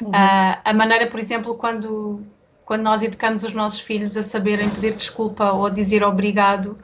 Uhum. 0.00 0.10
Uh, 0.10 0.58
a 0.64 0.72
maneira, 0.72 1.08
por 1.08 1.18
exemplo, 1.18 1.56
quando, 1.56 2.24
quando 2.64 2.82
nós 2.82 3.02
educamos 3.02 3.42
os 3.42 3.52
nossos 3.52 3.80
filhos 3.80 4.16
a 4.16 4.22
saberem 4.22 4.70
pedir 4.70 4.94
desculpa 4.94 5.50
ou 5.50 5.68
dizer 5.68 6.04
obrigado, 6.04 6.78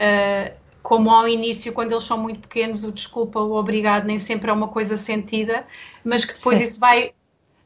uh, 0.00 0.52
como 0.88 1.10
ao 1.10 1.28
início, 1.28 1.70
quando 1.70 1.92
eles 1.92 2.04
são 2.04 2.16
muito 2.16 2.40
pequenos, 2.40 2.82
o 2.82 2.90
desculpa 2.90 3.38
ou 3.38 3.58
obrigado 3.58 4.06
nem 4.06 4.18
sempre 4.18 4.48
é 4.48 4.52
uma 4.54 4.68
coisa 4.68 4.96
sentida, 4.96 5.66
mas 6.02 6.24
que 6.24 6.32
depois 6.32 6.56
Sim. 6.56 6.64
isso 6.64 6.80
vai 6.80 7.12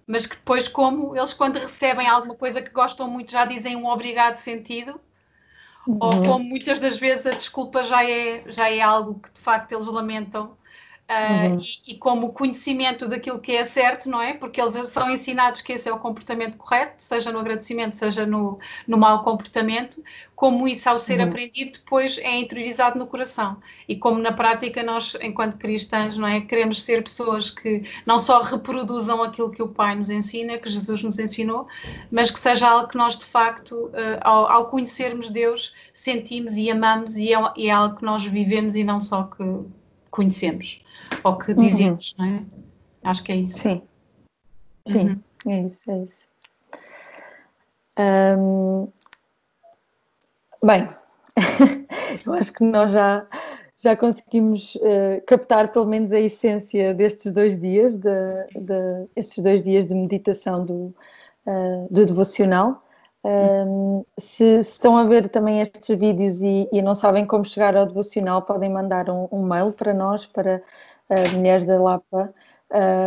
mas 0.04 0.26
que 0.26 0.35
depois, 0.35 0.66
como 0.66 1.16
eles, 1.16 1.32
quando 1.32 1.56
recebem 1.56 2.08
alguma 2.08 2.35
coisa 2.35 2.61
que 2.61 2.70
gostam 2.72 3.08
muito, 3.08 3.30
já 3.30 3.44
dizem 3.44 3.76
um 3.76 3.87
obrigado 3.87 4.38
sentido, 4.38 5.00
uhum. 5.87 5.98
ou 6.00 6.22
como 6.24 6.44
muitas 6.44 6.80
das 6.80 6.96
vezes 6.96 7.24
a 7.24 7.30
desculpa 7.30 7.85
já 7.85 8.04
é, 8.04 8.42
já 8.48 8.68
é 8.68 8.80
algo 8.80 9.20
que 9.20 9.32
de 9.32 9.40
facto 9.40 9.70
eles 9.70 9.87
lamentam 9.87 10.56
uhum. 11.31 11.61
e, 11.61 11.92
e, 11.92 11.94
como 11.96 12.33
conhecimento 12.33 13.09
daquilo 13.09 13.38
que 13.38 13.53
é 13.53 13.64
certo, 13.64 14.09
não 14.09 14.20
é? 14.20 14.35
Porque 14.35 14.61
eles 14.61 14.75
são 14.88 15.11
ensinados 15.11 15.61
que 15.61 15.72
esse 15.72 15.88
é 15.88 15.92
o 15.92 15.98
comportamento 15.98 16.57
correto, 16.57 16.94
seja 16.98 17.33
no 17.33 17.38
agradecimento, 17.38 17.96
seja 17.96 18.27
no, 18.27 18.59
no 18.87 18.98
mau 18.98 19.22
comportamento, 19.22 20.03
como 20.35 20.66
isso, 20.66 20.88
ao 20.88 20.98
ser 20.98 21.20
uhum. 21.20 21.29
aprendido, 21.29 21.72
depois 21.79 22.18
é 22.18 22.37
interiorizado 22.37 22.98
no 22.98 23.07
coração. 23.07 23.59
E 23.88 23.94
como 23.94 24.18
na 24.18 24.33
prática 24.33 24.83
nós, 24.83 25.16
enquanto 25.20 25.57
cristãos, 25.57 26.16
não 26.16 26.27
é? 26.27 26.40
Queremos 26.40 26.83
ser 26.83 27.03
pessoas 27.03 27.51
que 27.51 27.85
não 28.05 28.18
só 28.18 28.42
reproduzam 28.42 29.22
aquilo 29.22 29.51
que 29.51 29.62
o 29.62 29.68
Pai 29.68 29.94
nos 29.94 30.11
ensina, 30.11 30.59
que 30.59 30.68
Jesus 30.68 31.03
nos 31.03 31.18
ensinou, 31.18 31.68
mas 32.11 32.31
que 32.31 32.40
seja 32.40 32.68
algo 32.68 32.88
que 32.88 32.96
nós, 32.96 33.16
de 33.16 33.25
facto, 33.25 33.87
uh, 33.87 34.18
ao, 34.22 34.51
ao, 34.51 34.66
conhecermos 34.66 35.29
Deus, 35.29 35.75
sentimos 35.94 36.57
e 36.57 36.70
amamos 36.70 37.16
e 37.16 37.33
é, 37.33 37.38
e 37.57 37.68
é 37.68 37.70
algo 37.70 37.96
que 37.96 38.05
nós 38.05 38.25
vivemos 38.25 38.75
e 38.75 38.83
não 38.83 39.01
só 39.01 39.25
que 39.25 39.44
conhecemos 40.12 40.85
ou 41.25 41.37
que 41.37 41.53
dizemos, 41.55 42.14
uhum. 42.18 42.27
não 42.27 42.35
é? 42.37 42.44
Acho 43.11 43.25
que 43.25 43.33
é 43.33 43.37
isso. 43.37 43.59
Sim, 43.59 43.83
sim, 44.87 45.20
uhum. 45.44 45.53
é 45.53 45.61
isso, 45.62 45.90
é 45.90 45.98
isso. 46.05 46.29
Bem, 50.64 50.87
eu 52.25 52.35
acho 52.35 52.53
que 52.53 52.62
nós 52.62 52.92
já, 52.92 53.27
já 53.79 53.96
conseguimos 53.96 54.77
uh, 54.77 55.20
captar 55.27 55.72
pelo 55.72 55.87
menos 55.87 56.12
a 56.12 56.20
essência 56.20 56.94
destes 56.94 57.33
dois 57.33 57.61
dias, 57.61 57.96
de, 57.96 58.09
de 58.55 59.07
estes 59.16 59.42
dois 59.42 59.64
dias 59.64 59.87
de 59.88 59.94
meditação 59.94 60.64
do, 60.64 60.94
uh, 61.46 61.88
do 61.90 62.07
devocional. 62.07 62.85
Um, 63.24 64.04
se, 64.18 64.64
se, 64.64 64.72
estão 64.72 64.96
a 64.96 65.04
ver 65.04 65.28
também 65.28 65.61
estes 65.61 65.96
vídeos 65.96 66.40
e, 66.40 66.68
e, 66.72 66.82
não 66.82 66.94
sabem 66.94 67.24
como 67.24 67.44
chegar 67.44 67.76
ao 67.76 67.87
devocional, 67.87 68.42
podem 68.42 68.68
mandar 68.68 69.08
um, 69.08 69.28
um 69.30 69.42
mail 69.44 69.72
para 69.72 69.94
nós, 69.94 70.26
para 70.26 70.61
uh, 71.08 71.37
mulheres 71.37 71.64
da 71.64 71.80
Lapa, 71.80 72.35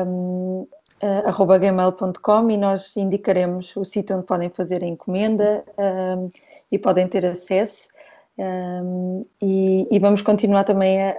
um, 0.08 0.68
uh, 1.04 1.28
arroba 1.28 1.58
gmail.com 1.58 2.50
e 2.50 2.58
nós 2.58 2.96
indicaremos 2.96 3.76
o 3.76 3.84
sítio 3.84 4.16
onde 4.16 4.26
podem 4.26 4.50
fazer 4.50 4.82
a 4.84 4.88
encomenda 4.88 5.66
um, 5.78 6.32
e 6.72 6.80
podem 6.80 7.08
ter 7.08 7.26
acesso. 7.26 7.90
E, 9.42 9.88
e, 9.90 10.00
vamos 10.00 10.22
continuar 10.22 10.66
também 10.66 11.02
a, 11.02 11.18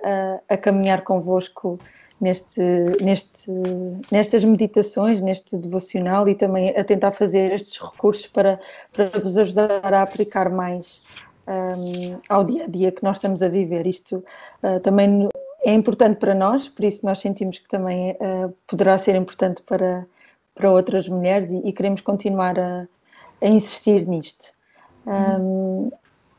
a, 0.49 0.55
a 0.55 0.57
caminhar 0.59 1.03
convosco 1.03 1.79
neste, 2.21 2.61
neste, 3.03 3.51
nestas 4.11 4.45
meditações, 4.45 5.21
neste 5.21 5.57
devocional 5.57 6.29
e 6.29 6.35
também 6.35 6.71
a 6.77 6.85
tentar 6.85 7.13
fazer 7.13 7.53
estes 7.53 7.81
recursos 7.81 8.27
para, 8.27 8.59
para 8.93 9.21
vos 9.21 9.37
ajudar 9.37 9.93
a 9.93 10.03
aplicar 10.03 10.51
mais 10.51 11.03
um, 11.47 12.19
ao 12.29 12.45
dia 12.45 12.65
a 12.65 12.67
dia 12.67 12.93
que 12.93 13.03
nós 13.03 13.17
estamos 13.17 13.43
a 13.43 13.49
viver. 13.49 13.87
Isto 13.87 14.25
uh, 14.63 14.81
também 14.81 15.29
é 15.63 15.75
importante 15.75 16.19
para 16.19 16.35
nós, 16.35 16.69
por 16.69 16.85
isso 16.85 17.05
nós 17.05 17.21
sentimos 17.21 17.59
que 17.59 17.69
também 17.69 18.13
uh, 18.13 18.55
poderá 18.67 18.97
ser 18.99 19.15
importante 19.15 19.63
para, 19.63 20.07
para 20.55 20.71
outras 20.71 21.09
mulheres 21.09 21.51
e, 21.51 21.59
e 21.59 21.73
queremos 21.73 22.01
continuar 22.01 22.59
a, 22.59 22.89
a 23.41 23.47
insistir 23.47 24.07
nisto. 24.07 24.55
Um, 25.07 25.91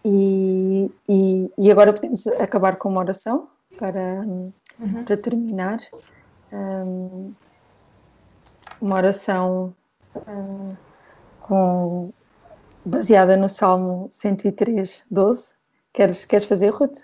e, 0.04 0.92
e, 1.08 1.52
e, 1.58 1.72
agora 1.72 1.94
podemos 1.94 2.28
acabar 2.28 2.78
com 2.78 2.90
uma 2.90 3.00
oração 3.00 3.48
para, 3.78 4.26
uhum. 4.80 5.04
para 5.04 5.18
terminar. 5.18 5.80
Um, 6.52 7.34
uma 8.80 8.96
oração 8.96 9.76
uh, 10.16 10.78
com, 11.42 12.13
baseada 12.86 13.36
no 13.36 13.50
Salmo 13.50 14.08
103, 14.12 15.04
12. 15.10 15.56
Queres, 15.94 16.26
queres 16.26 16.48
fazer, 16.48 16.70
Ruth? 16.70 17.00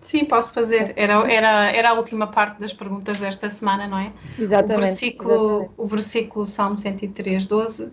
Sim, 0.00 0.24
posso 0.24 0.52
fazer. 0.52 0.92
Era, 0.96 1.14
era, 1.32 1.70
era 1.70 1.90
a 1.90 1.92
última 1.92 2.26
parte 2.26 2.58
das 2.60 2.72
perguntas 2.72 3.20
desta 3.20 3.48
semana, 3.48 3.86
não 3.86 3.98
é? 3.98 4.12
Exatamente. 4.38 4.74
O 4.74 4.80
versículo, 4.80 5.32
exatamente. 5.32 5.72
O 5.76 5.86
versículo 5.86 6.46
Salmo 6.46 6.76
103, 6.76 7.46
12 7.46 7.92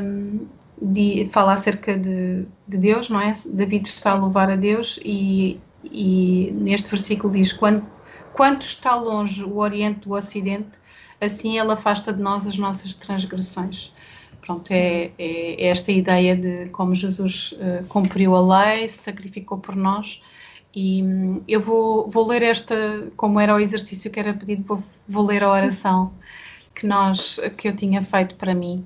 um, 0.00 0.46
de, 0.80 1.28
fala 1.32 1.52
acerca 1.52 1.96
de, 1.96 2.46
de, 2.66 2.78
Deus, 2.78 3.10
não 3.10 3.20
é? 3.20 3.32
David 3.46 3.86
está 3.86 4.12
a 4.12 4.14
louvar 4.14 4.50
a 4.50 4.56
Deus 4.56 4.98
e, 5.04 5.60
e 5.84 6.50
neste 6.54 6.88
versículo 6.88 7.32
diz: 7.32 7.52
quando, 7.52 7.86
quanto 8.36 8.66
está 8.66 8.94
longe 8.94 9.42
o 9.42 9.56
Oriente 9.56 10.00
do 10.00 10.12
Ocidente, 10.12 10.78
assim 11.18 11.58
ele 11.58 11.72
afasta 11.72 12.12
de 12.12 12.20
nós 12.20 12.46
as 12.46 12.58
nossas 12.58 12.92
transgressões. 12.92 13.92
Pronto, 14.42 14.70
é, 14.70 15.10
é 15.18 15.66
esta 15.66 15.90
ideia 15.90 16.36
de 16.36 16.66
como 16.66 16.94
Jesus 16.94 17.52
uh, 17.52 17.84
cumpriu 17.88 18.36
a 18.36 18.64
lei, 18.64 18.88
sacrificou 18.88 19.58
por 19.58 19.74
nós 19.74 20.20
e 20.74 21.02
hum, 21.02 21.42
eu 21.48 21.62
vou, 21.62 22.08
vou 22.10 22.26
ler 22.26 22.42
esta, 22.42 23.10
como 23.16 23.40
era 23.40 23.54
o 23.54 23.58
exercício 23.58 24.10
que 24.10 24.20
era 24.20 24.34
pedido, 24.34 24.62
vou, 24.66 24.82
vou 25.08 25.24
ler 25.24 25.42
a 25.42 25.50
oração 25.50 26.12
que, 26.74 26.86
nós, 26.86 27.40
que 27.56 27.68
eu 27.68 27.74
tinha 27.74 28.02
feito 28.02 28.34
para 28.34 28.54
mim, 28.54 28.84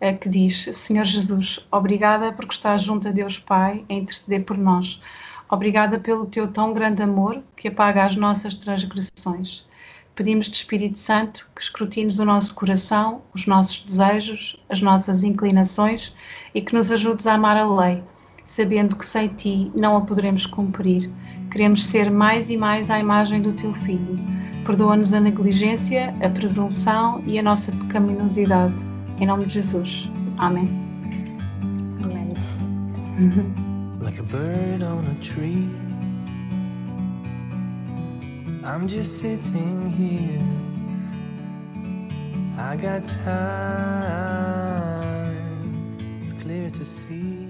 eh, 0.00 0.14
que 0.14 0.30
diz: 0.30 0.64
Senhor 0.74 1.04
Jesus, 1.04 1.60
obrigada 1.70 2.32
porque 2.32 2.54
estás 2.54 2.82
junto 2.82 3.08
a 3.08 3.12
Deus 3.12 3.38
Pai 3.38 3.84
a 3.88 3.92
interceder 3.92 4.44
por 4.44 4.56
nós. 4.56 5.02
Obrigada 5.50 5.98
pelo 5.98 6.26
teu 6.26 6.48
tão 6.48 6.72
grande 6.72 7.02
amor 7.02 7.42
que 7.56 7.68
apaga 7.68 8.04
as 8.04 8.16
nossas 8.16 8.54
transgressões. 8.54 9.66
Pedimos-te, 10.14 10.54
Espírito 10.54 10.98
Santo, 10.98 11.46
que 11.54 11.62
escrutines 11.62 12.18
o 12.18 12.24
nosso 12.24 12.54
coração, 12.54 13.22
os 13.34 13.46
nossos 13.46 13.84
desejos, 13.84 14.58
as 14.68 14.80
nossas 14.80 15.22
inclinações 15.22 16.14
e 16.54 16.60
que 16.60 16.74
nos 16.74 16.90
ajudes 16.90 17.26
a 17.26 17.34
amar 17.34 17.56
a 17.56 17.68
lei 17.68 18.02
sabendo 18.46 18.96
que 18.96 19.04
sem 19.04 19.28
ti 19.28 19.70
não 19.74 19.96
a 19.96 20.00
poderemos 20.00 20.46
cumprir. 20.46 21.10
Queremos 21.50 21.84
ser 21.84 22.10
mais 22.10 22.48
e 22.48 22.56
mais 22.56 22.90
à 22.90 22.98
imagem 22.98 23.42
do 23.42 23.52
teu 23.52 23.74
Filho. 23.74 24.18
Perdoa-nos 24.64 25.12
a 25.12 25.20
negligência, 25.20 26.14
a 26.22 26.28
presunção 26.30 27.22
e 27.26 27.38
a 27.38 27.42
nossa 27.42 27.70
pecaminosidade. 27.72 28.74
Em 29.20 29.26
nome 29.26 29.46
de 29.46 29.54
Jesus. 29.54 30.08
Amém. 30.38 30.68
Amém. 32.02 33.56
Like 34.06 34.20
a 34.20 34.22
bird 34.22 34.82
on 34.84 35.04
a 35.04 35.14
tree. 35.20 35.68
I'm 38.64 38.86
just 38.86 39.18
sitting 39.18 39.90
here. 39.90 40.46
I 42.56 42.76
got 42.76 43.08
time. 43.08 43.42
It's 46.22 46.32
clear 46.34 46.70
to 46.70 46.84
see. 46.84 47.45